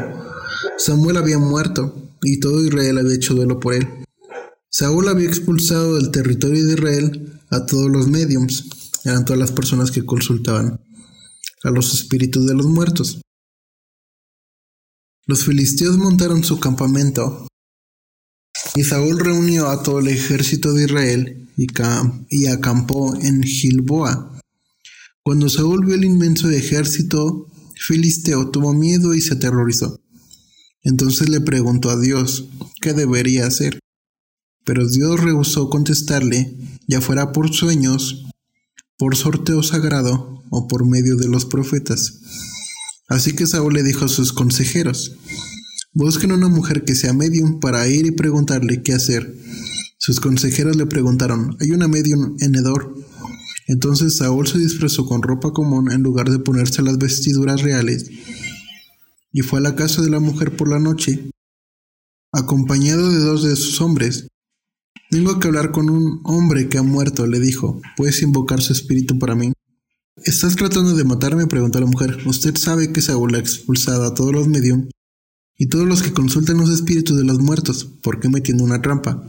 Samuel 0.76 1.18
había 1.18 1.38
muerto 1.38 2.11
y 2.22 2.40
todo 2.40 2.64
Israel 2.64 2.98
había 2.98 3.14
hecho 3.14 3.34
duelo 3.34 3.60
por 3.60 3.74
él. 3.74 3.86
Saúl 4.70 5.08
había 5.08 5.28
expulsado 5.28 5.96
del 5.96 6.10
territorio 6.10 6.64
de 6.64 6.74
Israel 6.74 7.40
a 7.50 7.66
todos 7.66 7.90
los 7.90 8.08
mediums, 8.08 8.68
eran 9.04 9.24
todas 9.24 9.38
las 9.38 9.52
personas 9.52 9.90
que 9.90 10.06
consultaban 10.06 10.80
a 11.64 11.70
los 11.70 11.92
espíritus 11.92 12.46
de 12.46 12.54
los 12.54 12.66
muertos. 12.66 13.20
Los 15.26 15.44
filisteos 15.44 15.98
montaron 15.98 16.42
su 16.42 16.58
campamento 16.58 17.46
y 18.74 18.84
Saúl 18.84 19.18
reunió 19.20 19.68
a 19.68 19.82
todo 19.82 19.98
el 20.00 20.08
ejército 20.08 20.72
de 20.72 20.84
Israel 20.84 21.48
y, 21.56 21.66
y 22.30 22.46
acampó 22.46 23.14
en 23.16 23.42
Gilboa. 23.42 24.40
Cuando 25.22 25.48
Saúl 25.48 25.84
vio 25.84 25.94
el 25.94 26.04
inmenso 26.04 26.50
ejército 26.50 27.48
filisteo, 27.76 28.50
tuvo 28.50 28.72
miedo 28.72 29.14
y 29.14 29.20
se 29.20 29.34
aterrorizó. 29.34 30.01
Entonces 30.82 31.28
le 31.28 31.40
preguntó 31.40 31.90
a 31.90 32.00
Dios 32.00 32.48
qué 32.80 32.92
debería 32.92 33.46
hacer. 33.46 33.78
Pero 34.64 34.88
Dios 34.88 35.20
rehusó 35.20 35.70
contestarle, 35.70 36.56
ya 36.86 37.00
fuera 37.00 37.32
por 37.32 37.52
sueños, 37.52 38.26
por 38.96 39.16
sorteo 39.16 39.62
sagrado 39.62 40.42
o 40.50 40.68
por 40.68 40.86
medio 40.86 41.16
de 41.16 41.28
los 41.28 41.44
profetas. 41.44 42.20
Así 43.08 43.34
que 43.34 43.46
Saúl 43.46 43.74
le 43.74 43.82
dijo 43.82 44.04
a 44.04 44.08
sus 44.08 44.32
consejeros, 44.32 45.16
busquen 45.92 46.32
una 46.32 46.48
mujer 46.48 46.84
que 46.84 46.94
sea 46.94 47.12
medium 47.12 47.60
para 47.60 47.86
ir 47.88 48.06
y 48.06 48.12
preguntarle 48.12 48.82
qué 48.82 48.92
hacer. 48.92 49.34
Sus 49.98 50.20
consejeros 50.20 50.76
le 50.76 50.86
preguntaron, 50.86 51.56
¿hay 51.60 51.70
una 51.70 51.88
medium 51.88 52.36
en 52.40 52.54
Edor? 52.54 52.94
Entonces 53.66 54.16
Saúl 54.16 54.46
se 54.48 54.58
disfrazó 54.58 55.06
con 55.06 55.22
ropa 55.22 55.52
común 55.52 55.92
en 55.92 56.02
lugar 56.02 56.30
de 56.30 56.38
ponerse 56.38 56.82
las 56.82 56.98
vestiduras 56.98 57.62
reales 57.62 58.10
y 59.32 59.42
fue 59.42 59.58
a 59.58 59.62
la 59.62 59.74
casa 59.74 60.02
de 60.02 60.10
la 60.10 60.20
mujer 60.20 60.56
por 60.56 60.68
la 60.68 60.78
noche, 60.78 61.30
acompañado 62.32 63.10
de 63.10 63.18
dos 63.18 63.42
de 63.42 63.56
sus 63.56 63.80
hombres. 63.80 64.28
Tengo 65.10 65.38
que 65.38 65.48
hablar 65.48 65.72
con 65.72 65.90
un 65.90 66.20
hombre 66.24 66.68
que 66.68 66.78
ha 66.78 66.82
muerto, 66.82 67.26
le 67.26 67.40
dijo. 67.40 67.80
¿Puedes 67.96 68.22
invocar 68.22 68.62
su 68.62 68.72
espíritu 68.72 69.18
para 69.18 69.34
mí? 69.34 69.52
¿Estás 70.16 70.56
tratando 70.56 70.94
de 70.94 71.04
matarme? 71.04 71.46
preguntó 71.46 71.80
la 71.80 71.86
mujer. 71.86 72.18
Usted 72.26 72.56
sabe 72.56 72.92
que 72.92 73.02
Saúl 73.02 73.34
ha 73.34 73.38
expulsado 73.38 74.04
a 74.04 74.14
todos 74.14 74.32
los 74.32 74.48
medium 74.48 74.88
y 75.56 75.66
todos 75.68 75.86
los 75.86 76.02
que 76.02 76.12
consultan 76.12 76.58
los 76.58 76.70
espíritus 76.70 77.16
de 77.16 77.24
los 77.24 77.40
muertos. 77.40 77.84
¿Por 78.02 78.20
qué 78.20 78.28
me 78.28 78.40
tiene 78.40 78.62
una 78.62 78.80
trampa? 78.80 79.22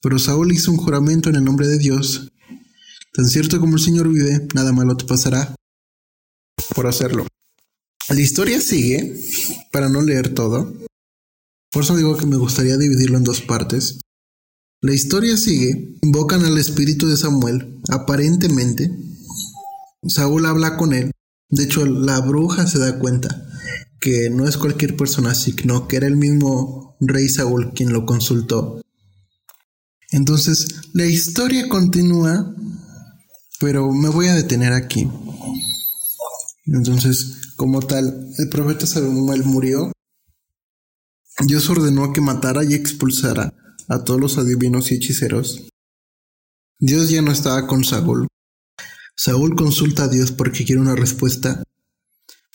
Pero 0.00 0.18
Saúl 0.18 0.52
hizo 0.52 0.72
un 0.72 0.78
juramento 0.78 1.28
en 1.28 1.36
el 1.36 1.44
nombre 1.44 1.66
de 1.66 1.78
Dios. 1.78 2.28
Tan 3.12 3.26
cierto 3.26 3.60
como 3.60 3.76
el 3.76 3.82
Señor 3.82 4.08
vive, 4.08 4.48
nada 4.54 4.72
malo 4.72 4.96
te 4.96 5.04
pasará 5.04 5.54
por 6.74 6.86
hacerlo. 6.86 7.26
La 8.08 8.20
historia 8.20 8.60
sigue, 8.60 9.16
para 9.70 9.88
no 9.88 10.02
leer 10.02 10.34
todo. 10.34 10.74
Por 11.70 11.84
eso 11.84 11.96
digo 11.96 12.16
que 12.16 12.26
me 12.26 12.36
gustaría 12.36 12.76
dividirlo 12.76 13.16
en 13.16 13.24
dos 13.24 13.40
partes. 13.40 13.98
La 14.80 14.92
historia 14.92 15.36
sigue, 15.36 15.96
invocan 16.02 16.44
al 16.44 16.58
espíritu 16.58 17.08
de 17.08 17.16
Samuel, 17.16 17.80
aparentemente. 17.88 18.90
Saúl 20.06 20.46
habla 20.46 20.76
con 20.76 20.92
él. 20.92 21.12
De 21.48 21.64
hecho, 21.64 21.86
la 21.86 22.20
bruja 22.20 22.66
se 22.66 22.78
da 22.78 22.98
cuenta 22.98 23.48
que 24.00 24.28
no 24.30 24.48
es 24.48 24.56
cualquier 24.56 24.96
persona, 24.96 25.34
sino 25.34 25.86
que 25.86 25.96
era 25.96 26.08
el 26.08 26.16
mismo 26.16 26.96
rey 26.98 27.28
Saúl 27.28 27.72
quien 27.72 27.92
lo 27.92 28.04
consultó. 28.04 28.80
Entonces, 30.10 30.66
la 30.92 31.06
historia 31.06 31.68
continúa, 31.68 32.52
pero 33.60 33.92
me 33.92 34.08
voy 34.08 34.26
a 34.26 34.34
detener 34.34 34.72
aquí. 34.72 35.08
Entonces, 36.66 37.41
como 37.62 37.78
tal, 37.78 38.28
el 38.38 38.48
profeta 38.48 38.88
Samuel 38.88 39.44
murió. 39.44 39.92
Dios 41.46 41.70
ordenó 41.70 42.12
que 42.12 42.20
matara 42.20 42.64
y 42.64 42.74
expulsara 42.74 43.54
a 43.88 44.02
todos 44.02 44.20
los 44.20 44.36
adivinos 44.36 44.90
y 44.90 44.96
hechiceros. 44.96 45.68
Dios 46.80 47.08
ya 47.08 47.22
no 47.22 47.30
estaba 47.30 47.68
con 47.68 47.84
Saúl. 47.84 48.26
Saúl 49.14 49.54
consulta 49.54 50.02
a 50.02 50.08
Dios 50.08 50.32
porque 50.32 50.64
quiere 50.64 50.80
una 50.80 50.96
respuesta, 50.96 51.62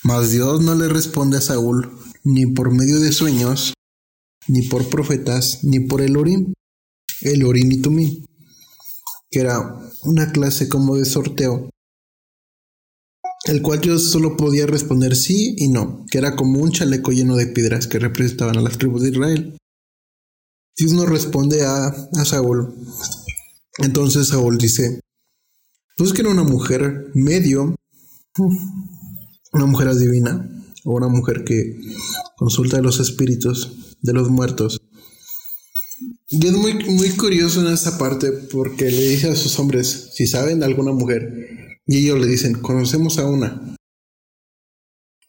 mas 0.04 0.32
Dios 0.32 0.60
no 0.62 0.76
le 0.76 0.90
responde 0.90 1.38
a 1.38 1.42
Saúl 1.42 1.90
ni 2.26 2.46
por 2.48 2.74
medio 2.74 3.00
de 3.00 3.14
sueños, 3.14 3.76
ni 4.50 4.64
por 4.64 4.90
profetas, 4.90 5.64
ni 5.64 5.80
por 5.80 6.02
el 6.02 6.18
Orim, 6.18 6.52
el 7.22 7.46
Orim 7.46 7.72
y 7.72 7.82
Tumim, 7.82 8.26
que 9.32 9.40
era 9.40 9.74
una 10.04 10.34
clase 10.34 10.68
como 10.68 10.98
de 10.98 11.06
sorteo 11.06 11.70
el 13.48 13.62
cual 13.62 13.82
yo 13.82 13.98
solo 14.00 14.38
podía 14.38 14.66
responder 14.66 15.16
sí 15.16 15.56
y 15.58 15.70
no, 15.70 16.06
que 16.12 16.18
era 16.18 16.36
como 16.36 16.60
un 16.60 16.72
chaleco 16.72 17.12
lleno 17.12 17.36
de 17.36 17.48
piedras 17.48 17.88
que 17.88 18.00
representaban 18.00 18.58
a 18.58 18.62
las 18.62 18.78
tribus 18.78 19.04
de 19.04 19.10
Israel. 19.10 19.58
Dios 20.78 20.94
no 20.94 21.06
responde 21.06 21.66
a, 21.66 21.88
a 21.88 22.26
Saúl. 22.26 22.76
Entonces 23.80 24.28
Saúl 24.28 24.58
dice, 24.58 25.00
busquen 25.98 26.28
una 26.28 26.44
mujer 26.44 27.12
medio, 27.14 27.76
una 29.54 29.66
mujer 29.66 29.88
adivina, 29.90 30.50
o 30.88 30.96
una 30.96 31.10
mujer 31.10 31.44
que 31.44 31.78
consulta 32.38 32.78
a 32.78 32.82
los 32.82 33.00
espíritus 33.02 33.98
de 34.02 34.14
los 34.14 34.30
muertos. 34.30 34.82
Y 36.30 36.46
es 36.46 36.54
muy, 36.54 36.74
muy 36.90 37.10
curioso 37.12 37.60
en 37.60 37.74
esta 37.74 37.98
parte 37.98 38.32
porque 38.32 38.90
le 38.90 39.10
dice 39.10 39.30
a 39.30 39.36
sus 39.36 39.60
hombres, 39.60 40.12
si 40.14 40.28
saben 40.28 40.60
de 40.60 40.66
alguna 40.66 40.94
mujer 40.94 41.47
y 41.88 42.00
ellos 42.00 42.20
le 42.20 42.28
dicen, 42.28 42.54
conocemos 42.54 43.18
a 43.18 43.26
una. 43.26 43.76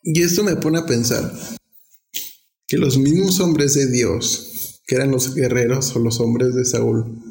Y 0.02 0.22
esto 0.22 0.42
me 0.42 0.56
pone 0.56 0.78
a 0.78 0.86
pensar 0.86 1.32
que 2.66 2.76
los 2.76 2.98
mismos 2.98 3.40
hombres 3.40 3.74
de 3.74 3.90
Dios, 3.90 4.80
que 4.86 4.96
eran 4.96 5.10
los 5.12 5.34
guerreros 5.34 5.94
o 5.94 6.00
los 6.00 6.20
hombres 6.20 6.54
de 6.54 6.64
Saúl, 6.64 7.22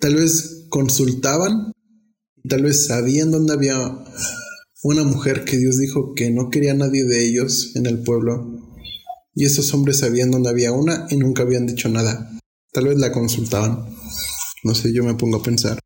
tal 0.00 0.14
vez 0.14 0.66
consultaban, 0.68 1.72
tal 2.48 2.62
vez 2.62 2.86
sabían 2.86 3.30
dónde 3.30 3.54
había 3.54 3.76
una 4.82 5.02
mujer 5.02 5.44
que 5.44 5.56
Dios 5.56 5.78
dijo 5.78 6.14
que 6.14 6.30
no 6.30 6.48
quería 6.48 6.74
nadie 6.74 7.04
de 7.04 7.26
ellos 7.26 7.74
en 7.74 7.86
el 7.86 8.02
pueblo. 8.02 8.62
Y 9.34 9.44
esos 9.44 9.74
hombres 9.74 9.98
sabían 9.98 10.30
dónde 10.30 10.50
había 10.50 10.72
una 10.72 11.06
y 11.10 11.16
nunca 11.16 11.42
habían 11.42 11.66
dicho 11.66 11.88
nada. 11.88 12.30
Tal 12.72 12.86
vez 12.86 12.98
la 12.98 13.12
consultaban. 13.12 13.84
No 14.62 14.74
sé, 14.74 14.92
yo 14.92 15.02
me 15.02 15.14
pongo 15.14 15.38
a 15.38 15.42
pensar. 15.42 15.78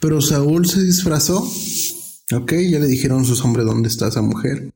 Pero 0.00 0.20
Saúl 0.20 0.66
se 0.66 0.82
disfrazó. 0.82 1.48
Ok, 2.32 2.52
ya 2.68 2.78
le 2.78 2.86
dijeron 2.86 3.24
sus 3.24 3.44
hombres 3.44 3.66
dónde 3.66 3.88
está 3.88 4.08
esa 4.08 4.22
mujer. 4.22 4.72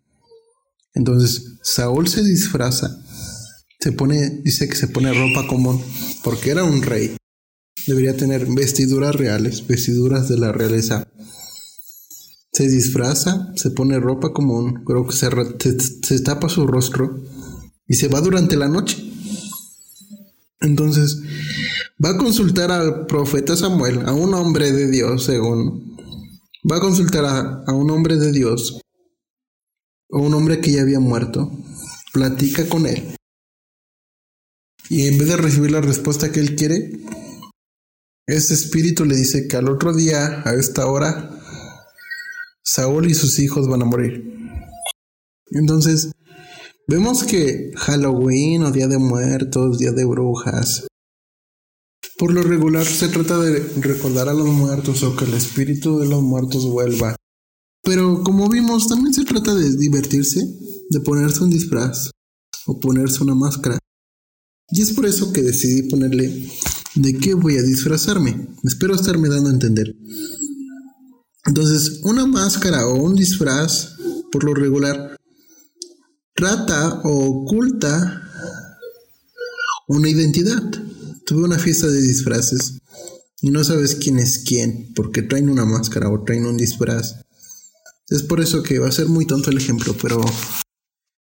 Entonces 0.95 1.59
Saúl 1.63 2.09
se 2.09 2.23
disfraza, 2.23 3.03
se 3.81 3.93
pone, 3.93 4.41
dice 4.43 4.69
que 4.69 4.77
se 4.77 4.89
pone 4.89 5.13
ropa 5.13 5.47
común, 5.47 5.83
porque 6.23 6.51
era 6.51 6.65
un 6.65 6.83
rey. 6.83 7.17
Debería 7.87 8.17
tener 8.17 8.47
vestiduras 8.47 9.15
reales, 9.15 9.67
vestiduras 9.67 10.29
de 10.29 10.39
la 10.39 10.53
realeza. 10.53 11.09
Se 12.53 12.69
disfraza, 12.69 13.53
se 13.57 13.71
pone 13.71 13.99
ropa 13.99 14.33
común, 14.33 14.85
creo 14.85 15.07
que 15.07 15.17
se, 15.17 15.29
se 16.03 16.21
tapa 16.21 16.49
su 16.49 16.67
rostro 16.67 17.23
y 17.87 17.95
se 17.95 18.09
va 18.09 18.21
durante 18.21 18.57
la 18.57 18.69
noche. 18.69 19.12
Entonces, 20.63 21.21
va 22.03 22.11
a 22.11 22.17
consultar 22.17 22.71
al 22.71 23.07
profeta 23.07 23.57
Samuel, 23.57 24.07
a 24.07 24.13
un 24.13 24.35
hombre 24.35 24.73
de 24.73 24.91
Dios, 24.91 25.25
según. 25.25 25.97
Va 26.71 26.77
a 26.77 26.81
consultar 26.81 27.25
a, 27.25 27.73
un 27.73 27.91
hombre 27.91 28.17
de 28.17 28.33
Dios, 28.33 28.81
o 30.09 30.21
un 30.21 30.35
hombre 30.35 30.61
que 30.61 30.73
ya 30.73 30.83
había 30.83 31.01
muerto. 31.01 31.51
Platica 32.13 32.69
con 32.69 32.87
él. 32.87 33.17
Y 34.89 35.09
en 35.09 35.19
vez 35.19 35.29
de 35.29 35.37
recibir 35.37 35.71
la 35.71 35.81
respuesta 35.81 36.31
que 36.31 36.41
él 36.41 36.55
quiere, 36.55 37.01
ese 38.27 38.55
espíritu 38.55 39.05
le 39.05 39.17
dice 39.17 39.49
que 39.49 39.57
al 39.57 39.69
otro 39.69 39.95
día, 39.95 40.43
a 40.45 40.55
esta 40.55 40.87
hora, 40.87 41.31
Saúl 42.63 43.11
y 43.11 43.15
sus 43.15 43.39
hijos 43.39 43.69
van 43.69 43.83
a 43.83 43.87
morir. 43.87 44.33
Entonces, 45.51 46.13
Vemos 46.89 47.23
que 47.25 47.71
Halloween 47.77 48.65
o 48.65 48.73
Día 48.73 48.89
de 48.89 48.99
Muertos, 48.99 49.79
Día 49.79 49.93
de 49.93 50.05
Brujas, 50.05 50.87
por 52.19 52.33
lo 52.33 52.43
regular 52.43 52.85
se 52.85 53.09
trata 53.09 53.39
de 53.39 53.61
recordar 53.81 54.29
a 54.29 54.35
los 54.35 54.49
muertos 54.49 55.03
o 55.03 55.17
que 55.17 55.25
el 55.25 55.35
espíritu 55.35 55.99
de 56.01 56.07
los 56.07 56.23
muertos 56.23 56.65
vuelva. 56.67 57.17
Pero 57.83 58.23
como 58.23 58.49
vimos, 58.49 58.89
también 58.89 59.15
se 59.15 59.25
trata 59.25 59.55
de 59.55 59.77
divertirse, 59.77 60.41
de 60.91 61.01
ponerse 61.01 61.43
un 61.43 61.51
disfraz 61.51 62.11
o 62.67 62.79
ponerse 62.79 63.23
una 63.23 63.35
máscara. 63.35 63.79
Y 64.69 64.83
es 64.83 64.93
por 64.93 65.07
eso 65.07 65.33
que 65.33 65.43
decidí 65.43 65.89
ponerle 65.89 66.49
de 66.95 67.15
qué 67.19 67.35
voy 67.35 67.59
a 67.59 67.63
disfrazarme. 67.63 68.49
Espero 68.65 68.95
estarme 68.95 69.29
dando 69.29 69.51
a 69.51 69.53
entender. 69.53 69.95
Entonces, 71.45 72.01
una 72.05 72.27
máscara 72.27 72.87
o 72.87 72.95
un 72.95 73.15
disfraz, 73.15 73.97
por 74.31 74.45
lo 74.45 74.55
regular, 74.55 75.17
trata 76.35 77.01
o 77.05 77.43
oculta 77.43 78.23
una 79.89 80.09
identidad. 80.09 80.63
Tuve 81.27 81.45
una 81.45 81.59
fiesta 81.59 81.87
de 81.87 82.01
disfraces 82.01 82.79
y 83.41 83.51
no 83.51 83.65
sabes 83.65 83.95
quién 83.97 84.19
es 84.19 84.39
quién, 84.39 84.93
porque 84.95 85.23
traen 85.23 85.49
una 85.49 85.65
máscara 85.65 86.11
o 86.11 86.23
traen 86.23 86.47
un 86.47 86.57
disfraz. 86.57 87.25
Es 88.09 88.23
por 88.23 88.41
eso 88.41 88.63
que 88.63 88.79
va 88.79 88.89
a 88.89 88.93
ser 88.93 89.07
muy 89.07 89.27
tonto 89.27 89.51
el 89.51 89.59
ejemplo, 89.59 89.97
pero 90.01 90.21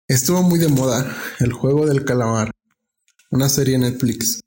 estuvo 0.08 0.44
muy 0.44 0.60
de 0.60 0.68
moda 0.68 1.18
el 1.39 1.53
juego 1.53 1.86
del 1.86 2.06
calamar, 2.06 2.51
una 3.30 3.50
serie 3.50 3.75
en 3.75 3.82
Netflix 3.82 4.41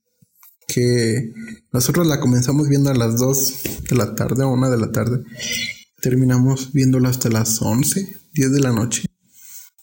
que 0.67 1.33
nosotros 1.73 2.07
la 2.07 2.21
comenzamos 2.21 2.69
viendo 2.69 2.91
a 2.91 2.95
las 2.95 3.19
2 3.19 3.63
de 3.91 3.97
la 3.97 4.15
tarde 4.15 4.45
o 4.45 4.53
1 4.53 4.71
de 4.71 4.79
la 4.79 4.93
tarde. 4.93 5.25
Terminamos 6.01 6.73
viéndola 6.73 7.09
hasta 7.09 7.29
las 7.29 7.61
11, 7.63 8.17
10 8.33 8.53
de 8.53 8.61
la 8.61 8.73
noche. 8.73 9.05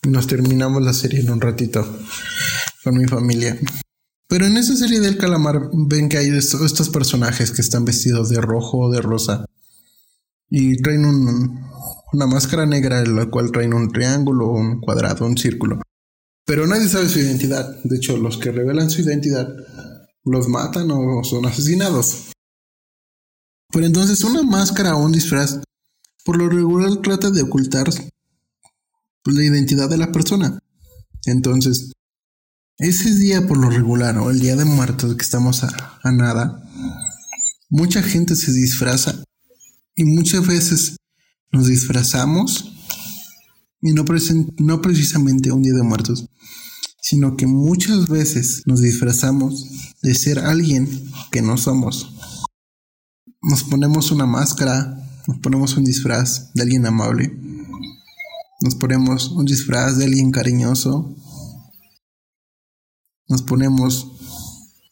Nos 0.08 0.26
terminamos 0.26 0.82
la 0.82 0.94
serie 0.94 1.20
en 1.20 1.30
un 1.30 1.40
ratito 1.40 1.86
con 2.84 2.98
mi 2.98 3.06
familia. 3.06 3.58
Pero 4.28 4.48
en 4.48 4.58
esa 4.58 4.76
serie 4.76 5.00
del 5.00 5.18
calamar 5.18 5.70
ven 5.74 6.10
que 6.10 6.18
hay 6.18 6.30
estos, 6.30 6.90
personajes 6.90 7.52
que 7.52 7.62
están 7.62 7.86
vestidos 7.86 8.30
de 8.30 8.42
rojo 8.42 8.80
o 8.80 8.92
de 8.92 9.02
rosa 9.02 9.46
y 10.50 10.82
traen 10.82 11.06
una 11.06 12.26
máscara 12.26 12.66
negra 12.66 13.02
en 13.02 13.16
la 13.16 13.28
cual 13.28 13.52
traen 13.52 13.74
un 13.74 13.92
triángulo, 13.92 14.48
un 14.48 14.82
cuadrado, 14.82 15.26
un 15.26 15.38
círculo. 15.38 15.80
Pero 16.46 16.66
nadie 16.66 16.88
sabe 16.88 17.08
su 17.08 17.20
identidad. 17.20 17.78
De 17.84 17.98
hecho, 17.98 18.18
los 18.18 18.38
que 18.38 18.52
revelan 18.52 18.90
su 18.90 19.02
identidad 19.02 19.54
los 20.24 20.48
matan 20.48 20.90
o 20.92 21.24
son 21.24 21.46
asesinados. 21.46 22.32
Pero 23.72 23.86
entonces 23.86 24.24
una 24.24 24.42
máscara 24.42 24.96
o 24.96 25.06
un 25.06 25.12
disfraz 25.12 25.60
por 26.24 26.38
lo 26.38 26.50
regular 26.50 26.98
trata 26.98 27.30
de 27.30 27.44
ocultar 27.44 27.88
la 29.26 29.44
identidad 29.44 29.90
de 29.90 29.98
la 29.98 30.12
persona. 30.12 30.60
Entonces, 31.26 31.92
ese 32.78 33.14
día 33.16 33.48
por 33.48 33.58
lo 33.58 33.70
regular 33.70 34.18
o 34.18 34.32
el 34.32 34.40
día 34.40 34.56
de 34.56 34.66
muertos 34.66 35.16
que 35.16 35.24
estamos 35.24 35.64
a, 35.64 36.12
nada, 36.12 36.64
mucha 37.70 38.02
gente 38.02 38.36
se 38.36 38.52
disfraza 38.52 39.24
y 39.96 40.04
muchas 40.06 40.46
veces 40.48 40.98
nos 41.52 41.68
disfrazamos 41.68 42.74
y 43.82 43.94
no, 43.94 44.04
no 44.58 44.82
precisamente 44.82 45.52
un 45.52 45.62
día 45.62 45.74
de 45.74 45.84
muertos, 45.84 46.26
sino 47.02 47.36
que 47.36 47.46
muchas 47.46 48.08
veces 48.08 48.64
nos 48.66 48.82
disfrazamos 48.82 49.68
de 50.02 50.16
ser 50.16 50.40
alguien 50.40 51.12
que 51.32 51.42
no 51.42 51.58
somos. 51.58 52.16
Nos 53.42 53.64
ponemos 53.64 54.12
una 54.12 54.26
máscara, 54.26 55.08
nos 55.28 55.40
ponemos 55.40 55.78
un 55.78 55.84
disfraz 55.84 56.52
de 56.54 56.62
alguien 56.62 56.86
amable 56.86 57.32
nos 58.62 58.76
ponemos 58.76 59.32
un 59.32 59.46
disfraz 59.46 59.98
de 59.98 60.06
alguien 60.06 60.32
cariñoso. 60.32 61.16
Nos 63.28 63.42
ponemos, 63.42 64.12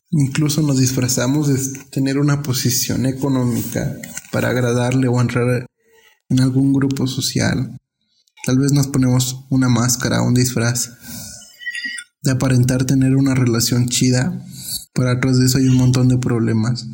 incluso 0.10 0.64
nos 0.64 0.80
disfrazamos 0.80 1.48
de 1.48 1.80
tener 1.92 2.18
una 2.18 2.42
posición 2.42 3.06
económica 3.06 3.96
para 4.32 4.50
agradarle 4.50 5.08
o 5.08 5.22
entrar 5.22 5.68
en 6.30 6.40
algún 6.40 6.74
grupo 6.74 7.06
social. 7.06 7.78
Tal 8.46 8.58
vez 8.58 8.72
nos 8.72 8.88
ponemos 8.88 9.46
una 9.52 9.70
máscara, 9.70 10.24
un 10.24 10.34
disfraz 10.34 10.92
de 12.24 12.32
aparentar 12.32 12.86
tener 12.86 13.16
una 13.16 13.36
relación 13.36 13.88
chida, 13.88 14.46
pero 14.94 15.12
atrás 15.12 15.38
de 15.38 15.46
eso 15.46 15.60
hay 15.60 15.68
un 15.68 15.78
montón 15.78 16.08
de 16.08 16.18
problemas. 16.18 16.88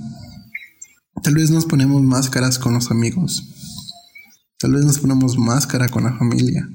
Tal 1.24 1.36
vez 1.36 1.52
nos 1.52 1.66
ponemos 1.66 2.02
máscaras 2.02 2.60
con 2.60 2.74
los 2.74 2.92
amigos, 2.92 3.55
Tal 4.65 4.73
vez 4.73 4.84
nos 4.84 4.97
ponemos 4.97 5.38
máscara 5.38 5.89
con 5.89 6.06
la 6.06 6.17
familia. 6.17 6.67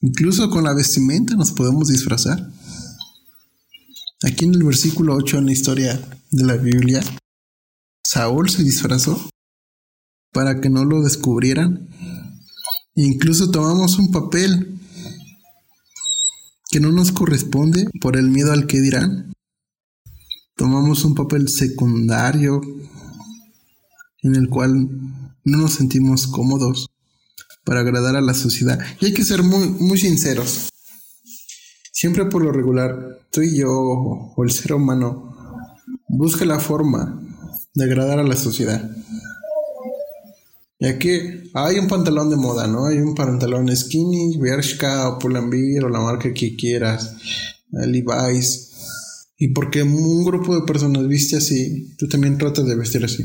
Incluso 0.00 0.48
con 0.48 0.64
la 0.64 0.72
vestimenta 0.72 1.34
nos 1.34 1.52
podemos 1.52 1.88
disfrazar. 1.88 2.50
Aquí 4.22 4.46
en 4.46 4.54
el 4.54 4.62
versículo 4.62 5.16
8 5.16 5.36
en 5.36 5.44
la 5.44 5.52
historia 5.52 6.00
de 6.30 6.44
la 6.44 6.56
Biblia, 6.56 7.02
Saúl 8.02 8.48
se 8.48 8.62
disfrazó 8.62 9.28
para 10.32 10.62
que 10.62 10.70
no 10.70 10.86
lo 10.86 11.02
descubrieran. 11.02 11.90
incluso 12.94 13.50
tomamos 13.50 13.98
un 13.98 14.10
papel 14.10 14.80
que 16.70 16.80
no 16.80 16.90
nos 16.90 17.12
corresponde 17.12 17.86
por 18.00 18.16
el 18.16 18.30
miedo 18.30 18.50
al 18.50 18.66
que 18.66 18.80
dirán. 18.80 19.34
Tomamos 20.56 21.04
un 21.04 21.14
papel 21.14 21.50
secundario 21.50 22.62
en 24.22 24.36
el 24.36 24.48
cual 24.48 24.88
no 25.44 25.58
nos 25.58 25.74
sentimos 25.74 26.26
cómodos 26.26 26.90
para 27.64 27.80
agradar 27.80 28.16
a 28.16 28.20
la 28.20 28.34
sociedad. 28.34 28.78
Y 29.00 29.06
hay 29.06 29.14
que 29.14 29.24
ser 29.24 29.42
muy, 29.42 29.68
muy 29.68 29.98
sinceros. 29.98 30.70
Siempre 31.92 32.26
por 32.26 32.42
lo 32.42 32.52
regular, 32.52 33.20
tú 33.30 33.42
y 33.42 33.58
yo 33.58 33.70
o 33.70 34.44
el 34.44 34.50
ser 34.50 34.74
humano 34.74 35.34
busca 36.08 36.44
la 36.44 36.58
forma 36.58 37.22
de 37.74 37.84
agradar 37.84 38.18
a 38.18 38.24
la 38.24 38.36
sociedad. 38.36 38.90
Y 40.78 40.86
aquí 40.86 41.10
hay 41.54 41.78
un 41.78 41.88
pantalón 41.88 42.30
de 42.30 42.36
moda, 42.36 42.66
¿no? 42.66 42.86
Hay 42.86 42.98
un 42.98 43.14
pantalón 43.14 43.74
skinny, 43.74 44.38
Bershka 44.38 45.08
o 45.08 45.18
Pull&Bear 45.18 45.84
o 45.84 45.88
la 45.88 46.00
marca 46.00 46.34
que 46.34 46.56
quieras, 46.56 47.14
Levi's. 47.70 48.70
Y 49.38 49.48
porque 49.48 49.82
un 49.82 50.24
grupo 50.24 50.54
de 50.54 50.66
personas 50.66 51.06
viste 51.06 51.36
así, 51.36 51.94
tú 51.96 52.08
también 52.08 52.38
tratas 52.38 52.66
de 52.66 52.74
vestir 52.74 53.04
así 53.04 53.24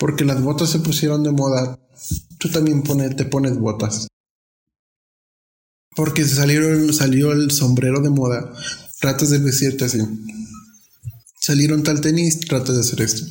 porque 0.00 0.24
las 0.24 0.42
botas 0.42 0.70
se 0.70 0.78
pusieron 0.80 1.22
de 1.22 1.30
moda, 1.30 1.78
tú 2.38 2.48
también 2.48 2.82
te 2.82 3.24
pones 3.26 3.58
botas. 3.58 4.08
Porque 5.94 6.24
salieron, 6.24 6.94
salió 6.94 7.32
el 7.32 7.50
sombrero 7.50 8.00
de 8.00 8.08
moda, 8.08 8.50
tratas 8.98 9.28
de 9.28 9.38
vestirte 9.38 9.84
así. 9.84 9.98
Salieron 11.38 11.82
tal 11.82 12.00
tenis, 12.00 12.40
tratas 12.40 12.76
de 12.76 12.80
hacer 12.80 13.02
esto. 13.02 13.26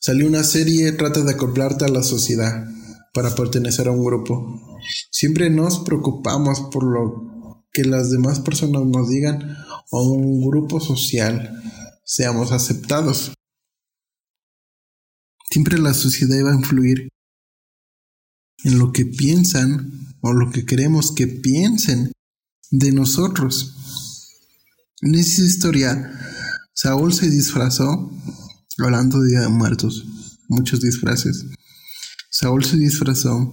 Salió 0.00 0.26
una 0.26 0.44
serie, 0.44 0.92
tratas 0.92 1.24
de 1.24 1.32
acoplarte 1.32 1.86
a 1.86 1.88
la 1.88 2.02
sociedad 2.02 2.66
para 3.14 3.34
pertenecer 3.34 3.88
a 3.88 3.92
un 3.92 4.04
grupo. 4.04 4.78
Siempre 5.10 5.48
nos 5.48 5.78
preocupamos 5.78 6.60
por 6.70 6.84
lo 6.84 7.64
que 7.72 7.84
las 7.84 8.10
demás 8.10 8.40
personas 8.40 8.84
nos 8.84 9.08
digan 9.08 9.56
o 9.90 10.10
un 10.12 10.46
grupo 10.46 10.78
social 10.78 11.62
seamos 12.04 12.52
aceptados. 12.52 13.32
Siempre 15.50 15.78
la 15.78 15.94
sociedad 15.94 16.44
va 16.44 16.52
a 16.52 16.56
influir 16.56 17.08
en 18.64 18.78
lo 18.78 18.92
que 18.92 19.06
piensan 19.06 20.14
o 20.20 20.32
lo 20.32 20.50
que 20.50 20.64
queremos 20.64 21.12
que 21.12 21.26
piensen 21.26 22.12
de 22.70 22.92
nosotros. 22.92 23.74
En 25.00 25.14
esa 25.14 25.42
historia, 25.42 26.12
Saúl 26.74 27.12
se 27.12 27.28
disfrazó, 27.28 28.10
hablando 28.78 29.20
de 29.20 29.48
Muertos, 29.48 30.06
muchos 30.48 30.80
disfraces. 30.80 31.46
Saúl 32.30 32.64
se 32.64 32.76
disfrazó, 32.76 33.52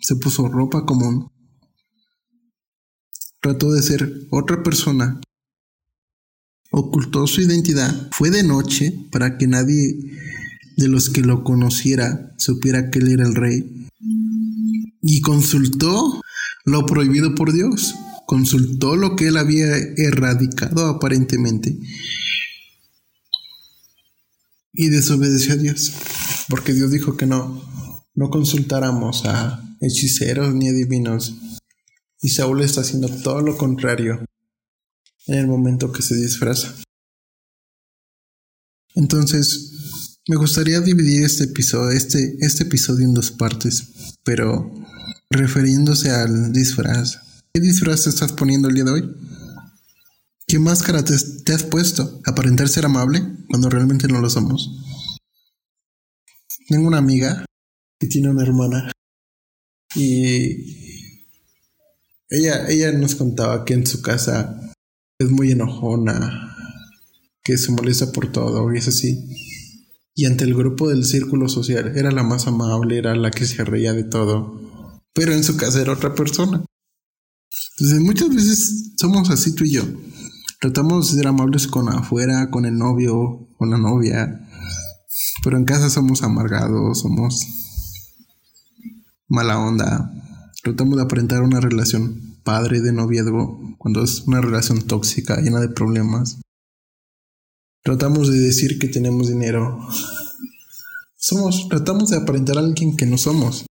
se 0.00 0.16
puso 0.16 0.48
ropa 0.48 0.86
común 0.86 1.28
trató 3.44 3.70
de 3.72 3.82
ser 3.82 4.26
otra 4.30 4.62
persona, 4.62 5.20
ocultó 6.70 7.26
su 7.26 7.42
identidad, 7.42 8.08
fue 8.10 8.30
de 8.30 8.42
noche 8.42 9.06
para 9.12 9.36
que 9.36 9.46
nadie 9.46 9.98
de 10.76 10.88
los 10.88 11.10
que 11.10 11.20
lo 11.20 11.44
conociera 11.44 12.34
supiera 12.38 12.90
que 12.90 12.98
él 12.98 13.08
era 13.08 13.26
el 13.26 13.34
rey 13.34 13.88
y 15.02 15.20
consultó 15.20 16.20
lo 16.64 16.86
prohibido 16.86 17.34
por 17.34 17.52
Dios, 17.52 17.94
consultó 18.26 18.96
lo 18.96 19.16
que 19.16 19.28
él 19.28 19.36
había 19.36 19.76
erradicado 19.76 20.86
aparentemente 20.86 21.78
y 24.72 24.88
desobedeció 24.88 25.54
a 25.54 25.56
Dios, 25.56 25.92
porque 26.48 26.72
Dios 26.72 26.90
dijo 26.90 27.16
que 27.16 27.26
no, 27.26 27.62
no 28.14 28.30
consultáramos 28.30 29.24
a 29.24 29.62
hechiceros 29.80 30.54
ni 30.54 30.68
adivinos. 30.68 31.36
Y 32.20 32.30
Saúl 32.30 32.62
está 32.62 32.80
haciendo 32.80 33.08
todo 33.08 33.40
lo 33.40 33.56
contrario 33.56 34.24
en 35.26 35.38
el 35.38 35.46
momento 35.46 35.92
que 35.92 36.02
se 36.02 36.16
disfraza. 36.16 36.74
Entonces, 38.94 39.73
me 40.26 40.36
gustaría 40.36 40.80
dividir 40.80 41.24
este 41.24 41.44
episodio, 41.44 41.90
este, 41.90 42.36
este 42.40 42.62
episodio 42.62 43.04
en 43.04 43.14
dos 43.14 43.30
partes, 43.30 44.16
pero 44.22 44.72
refiriéndose 45.28 46.10
al 46.10 46.52
disfraz. 46.52 47.18
¿Qué 47.52 47.60
disfraz 47.60 48.04
te 48.04 48.10
estás 48.10 48.32
poniendo 48.32 48.68
el 48.68 48.74
día 48.74 48.84
de 48.84 48.90
hoy? 48.90 49.16
¿Qué 50.46 50.58
máscara 50.58 51.04
te, 51.04 51.14
has 51.14 51.62
puesto? 51.64 52.20
¿Aparentar 52.24 52.68
ser 52.68 52.86
amable 52.86 53.22
cuando 53.48 53.68
realmente 53.68 54.08
no 54.08 54.20
lo 54.20 54.30
somos? 54.30 54.70
Tengo 56.68 56.88
una 56.88 56.98
amiga 56.98 57.44
que 57.98 58.06
tiene 58.06 58.30
una 58.30 58.42
hermana 58.42 58.92
y 59.94 61.04
ella, 62.30 62.66
ella 62.68 62.92
nos 62.92 63.14
contaba 63.14 63.64
que 63.64 63.74
en 63.74 63.86
su 63.86 64.00
casa 64.00 64.72
es 65.18 65.30
muy 65.30 65.52
enojona, 65.52 66.56
que 67.42 67.58
se 67.58 67.70
molesta 67.72 68.10
por 68.10 68.32
todo 68.32 68.72
y 68.72 68.78
es 68.78 68.88
así. 68.88 69.53
Y 70.14 70.26
ante 70.26 70.44
el 70.44 70.54
grupo 70.54 70.88
del 70.88 71.04
círculo 71.04 71.48
social 71.48 71.96
era 71.96 72.12
la 72.12 72.22
más 72.22 72.46
amable, 72.46 72.98
era 72.98 73.16
la 73.16 73.30
que 73.30 73.46
se 73.46 73.64
reía 73.64 73.92
de 73.92 74.04
todo. 74.04 74.60
Pero 75.12 75.32
en 75.32 75.42
su 75.42 75.56
casa 75.56 75.80
era 75.80 75.92
otra 75.92 76.14
persona. 76.14 76.64
Entonces 77.78 78.00
muchas 78.00 78.28
veces 78.28 78.92
somos 78.96 79.30
así 79.30 79.54
tú 79.54 79.64
y 79.64 79.72
yo. 79.72 79.82
Tratamos 80.60 81.10
de 81.10 81.16
ser 81.18 81.26
amables 81.26 81.66
con 81.66 81.88
afuera, 81.88 82.50
con 82.50 82.64
el 82.64 82.78
novio, 82.78 83.48
con 83.58 83.70
la 83.70 83.78
novia. 83.78 84.48
Pero 85.42 85.56
en 85.56 85.64
casa 85.64 85.90
somos 85.90 86.22
amargados, 86.22 87.00
somos 87.00 87.46
mala 89.26 89.58
onda. 89.58 90.12
Tratamos 90.62 90.96
de 90.96 91.02
aparentar 91.02 91.42
una 91.42 91.60
relación 91.60 92.38
padre 92.44 92.80
de 92.80 92.92
noviazgo 92.92 93.76
cuando 93.78 94.04
es 94.04 94.20
una 94.26 94.40
relación 94.40 94.82
tóxica, 94.82 95.40
llena 95.40 95.60
de 95.60 95.68
problemas. 95.68 96.38
Tratamos 97.84 98.32
de 98.32 98.38
decir 98.38 98.78
que 98.78 98.88
tenemos 98.88 99.28
dinero. 99.28 99.78
Somos, 101.16 101.68
tratamos 101.68 102.08
de 102.08 102.16
aparentar 102.16 102.56
a 102.56 102.60
alguien 102.60 102.96
que 102.96 103.04
no 103.04 103.18
somos. 103.18 103.66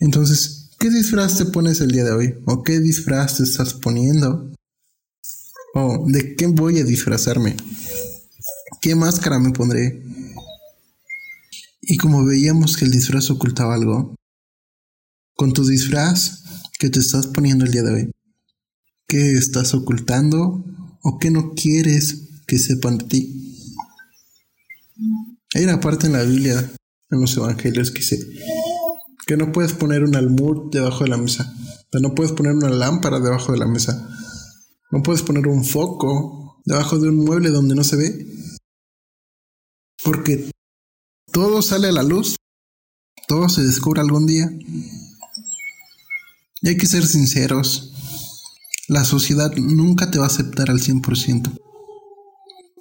Entonces, 0.00 0.70
¿qué 0.80 0.90
disfraz 0.90 1.38
te 1.38 1.44
pones 1.44 1.80
el 1.80 1.92
día 1.92 2.02
de 2.02 2.10
hoy? 2.10 2.34
¿O 2.46 2.64
qué 2.64 2.80
disfraz 2.80 3.36
te 3.36 3.44
estás 3.44 3.74
poniendo? 3.74 4.52
¿O 5.74 6.04
de 6.08 6.34
qué 6.34 6.48
voy 6.48 6.80
a 6.80 6.84
disfrazarme? 6.84 7.56
¿Qué 8.80 8.96
máscara 8.96 9.38
me 9.38 9.52
pondré? 9.52 10.02
Y 11.80 11.98
como 11.98 12.24
veíamos 12.24 12.76
que 12.76 12.86
el 12.86 12.90
disfraz 12.90 13.30
ocultaba 13.30 13.74
algo, 13.74 14.16
con 15.36 15.52
tu 15.52 15.64
disfraz 15.64 16.42
que 16.76 16.90
te 16.90 16.98
estás 16.98 17.28
poniendo 17.28 17.64
el 17.64 17.70
día 17.70 17.82
de 17.82 17.94
hoy. 17.94 18.10
¿Qué 19.06 19.34
estás 19.34 19.74
ocultando 19.74 20.64
o 21.02 21.18
qué 21.20 21.30
no 21.30 21.52
quieres 21.54 22.31
que 22.52 22.58
sepan 22.58 22.98
de 22.98 23.04
ti? 23.06 23.56
Hay 25.54 25.64
una 25.64 25.80
parte 25.80 26.06
en 26.06 26.12
la 26.12 26.22
Biblia, 26.22 26.70
en 27.08 27.20
los 27.22 27.34
evangelios, 27.34 27.90
que 27.90 28.00
dice 28.00 28.18
que 29.26 29.38
no 29.38 29.52
puedes 29.52 29.72
poner 29.72 30.04
un 30.04 30.14
almud 30.16 30.70
debajo 30.70 31.04
de 31.04 31.08
la 31.08 31.16
mesa, 31.16 31.50
que 31.90 32.00
no 32.00 32.14
puedes 32.14 32.32
poner 32.32 32.52
una 32.52 32.68
lámpara 32.68 33.20
debajo 33.20 33.52
de 33.52 33.58
la 33.58 33.66
mesa, 33.66 34.06
no 34.90 35.02
puedes 35.02 35.22
poner 35.22 35.46
un 35.46 35.64
foco 35.64 36.60
debajo 36.66 36.98
de 36.98 37.08
un 37.08 37.24
mueble 37.24 37.48
donde 37.48 37.74
no 37.74 37.84
se 37.84 37.96
ve, 37.96 38.26
porque 40.04 40.50
todo 41.32 41.62
sale 41.62 41.88
a 41.88 41.92
la 41.92 42.02
luz, 42.02 42.36
todo 43.28 43.48
se 43.48 43.62
descubre 43.62 44.02
algún 44.02 44.26
día. 44.26 44.50
Y 46.60 46.68
hay 46.68 46.76
que 46.76 46.84
ser 46.84 47.06
sinceros. 47.06 47.94
La 48.88 49.04
sociedad 49.04 49.54
nunca 49.56 50.10
te 50.10 50.18
va 50.18 50.24
a 50.24 50.28
aceptar 50.28 50.68
al 50.68 50.80
100%. 50.80 51.61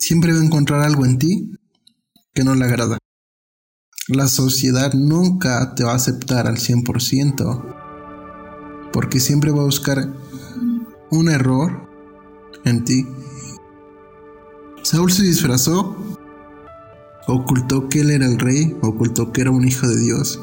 Siempre 0.02 0.34
va 0.34 0.40
a 0.40 0.44
encontrar 0.44 0.82
algo 0.82 1.06
en 1.06 1.20
ti 1.20 1.52
que 2.34 2.44
no 2.44 2.56
le 2.56 2.66
agrada. 2.66 2.98
La 4.08 4.28
sociedad 4.28 4.94
nunca 4.94 5.76
te 5.76 5.84
va 5.84 5.92
a 5.92 5.98
aceptar 5.98 6.48
al 6.48 6.58
100%. 6.58 8.90
Porque 8.92 9.20
siempre 9.20 9.52
va 9.52 9.62
a 9.62 9.66
buscar 9.66 10.12
un 11.12 11.30
error 11.30 11.88
en 12.66 12.84
ti. 12.84 13.06
Saúl 14.82 15.12
se 15.12 15.22
disfrazó, 15.22 15.96
ocultó 17.28 17.88
que 17.88 18.02
él 18.02 18.10
era 18.10 18.26
el 18.26 18.40
rey, 18.40 18.76
ocultó 18.82 19.32
que 19.32 19.42
era 19.42 19.52
un 19.52 19.68
hijo 19.68 19.88
de 19.88 20.00
Dios, 20.00 20.42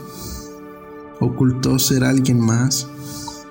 ocultó 1.18 1.80
ser 1.80 2.04
alguien 2.04 2.38
más 2.38 2.86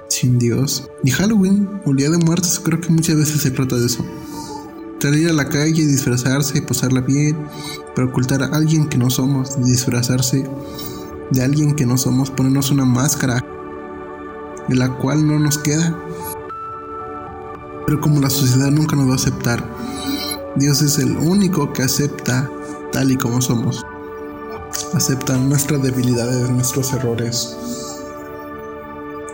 sin 0.08 0.40
Dios. 0.40 0.90
Y 1.04 1.12
Halloween 1.12 1.82
o 1.86 1.94
Día 1.94 2.10
de 2.10 2.18
Muertos 2.18 2.62
creo 2.64 2.80
que 2.80 2.94
muchas 2.94 3.18
veces 3.18 3.42
se 3.42 3.52
trata 3.52 3.76
de 3.76 3.88
eso. 3.88 4.06
Salir 5.00 5.30
a 5.30 5.34
la 5.34 5.48
calle, 5.48 5.86
disfrazarse, 5.86 6.62
pasarla 6.64 7.02
bien, 7.02 7.38
pero 7.96 8.08
ocultar 8.08 8.42
a 8.42 8.48
alguien 8.48 8.90
que 8.90 8.98
no 8.98 9.12
somos, 9.12 9.62
disfrazarse 9.64 10.50
de 11.30 11.44
alguien 11.44 11.76
que 11.76 11.86
no 11.86 11.98
somos, 11.98 12.32
ponernos 12.32 12.72
una 12.72 12.86
máscara 12.86 13.46
de 14.68 14.76
la 14.76 14.98
cual 14.98 15.28
no 15.28 15.38
nos 15.38 15.60
queda. 15.60 15.96
Pero 17.86 18.02
como 18.02 18.20
la 18.22 18.30
sociedad 18.32 18.72
nunca 18.72 18.96
nos 18.96 19.08
va 19.08 19.12
a 19.12 19.16
aceptar, 19.16 19.64
Dios 20.56 20.82
es 20.82 20.98
el 20.98 21.16
único 21.18 21.72
que 21.74 21.84
acepta 21.84 22.50
tal 22.92 23.12
y 23.12 23.18
como 23.18 23.40
somos. 23.40 23.86
Acepta 24.94 25.38
nuestras 25.38 25.84
debilidades, 25.84 26.50
nuestros 26.50 26.92
errores, 26.94 27.56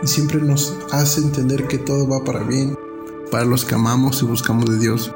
y 0.03 0.07
siempre 0.07 0.41
nos 0.41 0.75
hace 0.91 1.21
entender 1.21 1.67
que 1.67 1.77
todo 1.77 2.05
va 2.07 2.23
para 2.25 2.43
bien, 2.43 2.77
para 3.31 3.45
los 3.45 3.63
que 3.63 3.75
amamos 3.75 4.21
y 4.21 4.25
buscamos 4.25 4.69
de 4.69 4.77
Dios. 4.77 5.11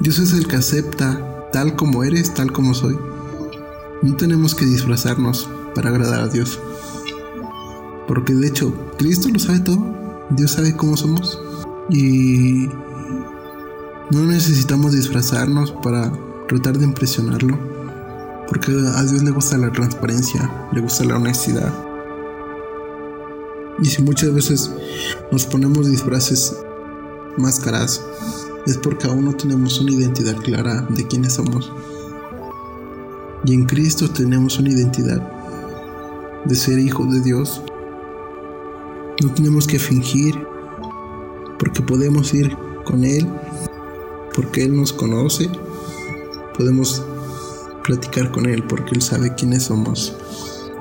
Dios 0.00 0.18
es 0.18 0.32
el 0.32 0.48
que 0.48 0.56
acepta 0.56 1.50
tal 1.52 1.76
como 1.76 2.04
eres, 2.04 2.32
tal 2.32 2.52
como 2.52 2.72
soy. 2.72 2.98
No 4.02 4.16
tenemos 4.16 4.54
que 4.54 4.64
disfrazarnos 4.64 5.48
para 5.74 5.90
agradar 5.90 6.22
a 6.22 6.28
Dios. 6.28 6.58
Porque 8.08 8.34
de 8.34 8.48
hecho, 8.48 8.72
Cristo 8.96 9.28
lo 9.28 9.38
sabe 9.38 9.60
todo. 9.60 9.78
Dios 10.30 10.52
sabe 10.52 10.74
cómo 10.74 10.96
somos. 10.96 11.38
Y 11.90 12.68
no 14.10 14.24
necesitamos 14.26 14.92
disfrazarnos 14.92 15.72
para 15.82 16.10
tratar 16.48 16.78
de 16.78 16.86
impresionarlo. 16.86 17.58
Porque 18.48 18.72
a 18.72 19.02
Dios 19.04 19.22
le 19.22 19.30
gusta 19.32 19.58
la 19.58 19.70
transparencia, 19.70 20.68
le 20.72 20.80
gusta 20.80 21.04
la 21.04 21.16
honestidad. 21.16 21.72
Y 23.82 23.86
si 23.86 24.02
muchas 24.02 24.32
veces 24.32 24.70
nos 25.30 25.44
ponemos 25.44 25.86
disfraces, 25.86 26.56
máscaras, 27.36 28.02
es 28.66 28.76
porque 28.76 29.06
aún 29.06 29.24
no 29.24 29.34
tenemos 29.34 29.80
una 29.80 29.92
identidad 29.92 30.36
clara 30.36 30.86
de 30.90 31.06
quiénes 31.06 31.34
somos. 31.34 31.72
Y 33.44 33.54
en 33.54 33.64
Cristo 33.64 34.10
tenemos 34.10 34.58
una 34.58 34.70
identidad 34.70 35.20
de 36.44 36.54
ser 36.54 36.78
hijos 36.78 37.10
de 37.12 37.20
Dios. 37.20 37.62
No 39.22 39.32
tenemos 39.32 39.66
que 39.66 39.78
fingir, 39.78 40.34
porque 41.58 41.82
podemos 41.82 42.32
ir 42.34 42.56
con 42.84 43.04
Él, 43.04 43.26
porque 44.34 44.64
Él 44.64 44.76
nos 44.76 44.92
conoce. 44.92 45.50
Podemos 46.56 47.04
platicar 47.84 48.30
con 48.30 48.46
Él 48.46 48.62
porque 48.64 48.94
Él 48.94 49.02
sabe 49.02 49.34
quiénes 49.34 49.64
somos. 49.64 50.16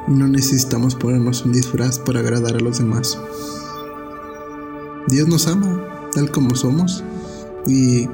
No 0.08 0.28
necesitamos 0.28 0.96
ponernos 0.96 1.46
un 1.46 1.52
disfraz 1.52 2.00
para 2.00 2.20
agradar 2.20 2.56
a 2.56 2.60
los 2.60 2.80
demás. 2.80 3.18
Dios 5.08 5.28
nos 5.28 5.48
ama 5.48 6.10
tal 6.14 6.32
como 6.32 6.56
somos. 6.56 7.04
¿Y 7.68 8.08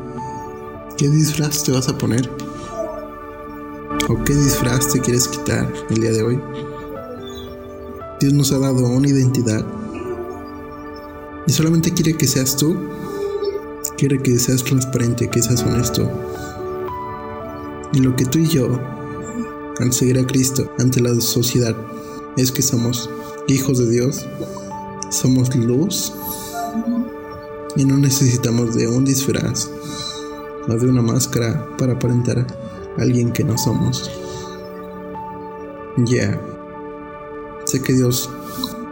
qué 0.97 1.09
disfraz 1.09 1.63
te 1.63 1.71
vas 1.71 1.87
a 1.87 1.97
poner? 1.97 2.29
¿O 4.07 4.23
qué 4.23 4.33
disfraz 4.35 4.91
te 4.91 4.99
quieres 4.99 5.27
quitar 5.27 5.71
el 5.89 6.01
día 6.01 6.11
de 6.11 6.23
hoy? 6.23 6.41
Dios 8.19 8.33
nos 8.33 8.51
ha 8.51 8.59
dado 8.59 8.87
una 8.87 9.07
identidad. 9.07 9.65
Y 11.47 11.51
solamente 11.51 11.93
quiere 11.93 12.15
que 12.15 12.27
seas 12.27 12.55
tú. 12.55 12.75
Quiere 13.97 14.21
que 14.21 14.37
seas 14.39 14.63
transparente, 14.63 15.29
que 15.29 15.41
seas 15.41 15.63
honesto. 15.63 16.09
Y 17.93 17.99
lo 17.99 18.15
que 18.15 18.25
tú 18.25 18.39
y 18.39 18.47
yo 18.47 18.79
al 19.79 20.17
a 20.17 20.27
Cristo 20.27 20.71
ante 20.79 21.01
la 21.01 21.19
sociedad 21.19 21.75
es 22.37 22.51
que 22.51 22.61
somos 22.61 23.09
hijos 23.47 23.77
de 23.77 23.89
Dios, 23.89 24.25
somos 25.09 25.53
luz 25.55 26.13
Y 27.75 27.85
no 27.85 27.97
necesitamos 27.97 28.75
de 28.75 28.87
un 28.87 29.05
disfraz 29.05 29.69
o 30.67 30.73
de 30.73 30.87
una 30.87 31.01
máscara 31.01 31.67
para 31.77 31.93
aparentar 31.93 32.39
a 32.97 33.01
alguien 33.01 33.31
que 33.31 33.43
no 33.43 33.57
somos. 33.57 34.09
Ya. 36.05 36.41
Sé 37.65 37.81
que 37.81 37.93
Dios 37.93 38.29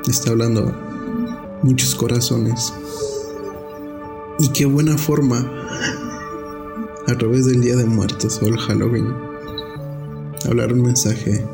está 0.08 0.32
hablando 0.32 0.74
muchos 1.62 1.96
corazones. 1.96 2.74
Y 4.40 4.50
qué 4.50 4.66
buena 4.66 4.98
forma 4.98 5.50
a 7.08 7.18
través 7.18 7.46
del 7.46 7.62
Día 7.62 7.76
de 7.76 7.86
Muertos 7.86 8.42
o 8.42 8.48
el 8.48 8.58
Halloween 8.58 9.34
hablar 10.50 10.74
un 10.74 10.82
mensaje 10.82 11.46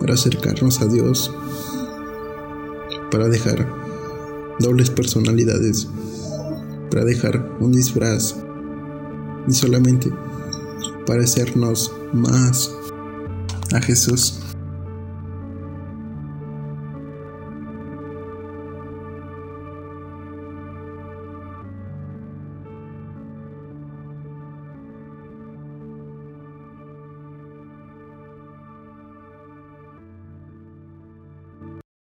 para 0.00 0.14
acercarnos 0.14 0.80
a 0.82 0.86
Dios, 0.86 1.34
para 3.10 3.28
dejar 3.28 3.66
dobles 4.60 4.90
personalidades, 4.90 5.88
para 6.90 7.04
dejar 7.04 7.56
un 7.60 7.72
disfraz 7.72 8.36
y 9.48 9.52
solamente 9.52 10.10
parecernos 11.06 11.92
más 12.12 12.70
a 13.72 13.80
Jesús. 13.80 14.40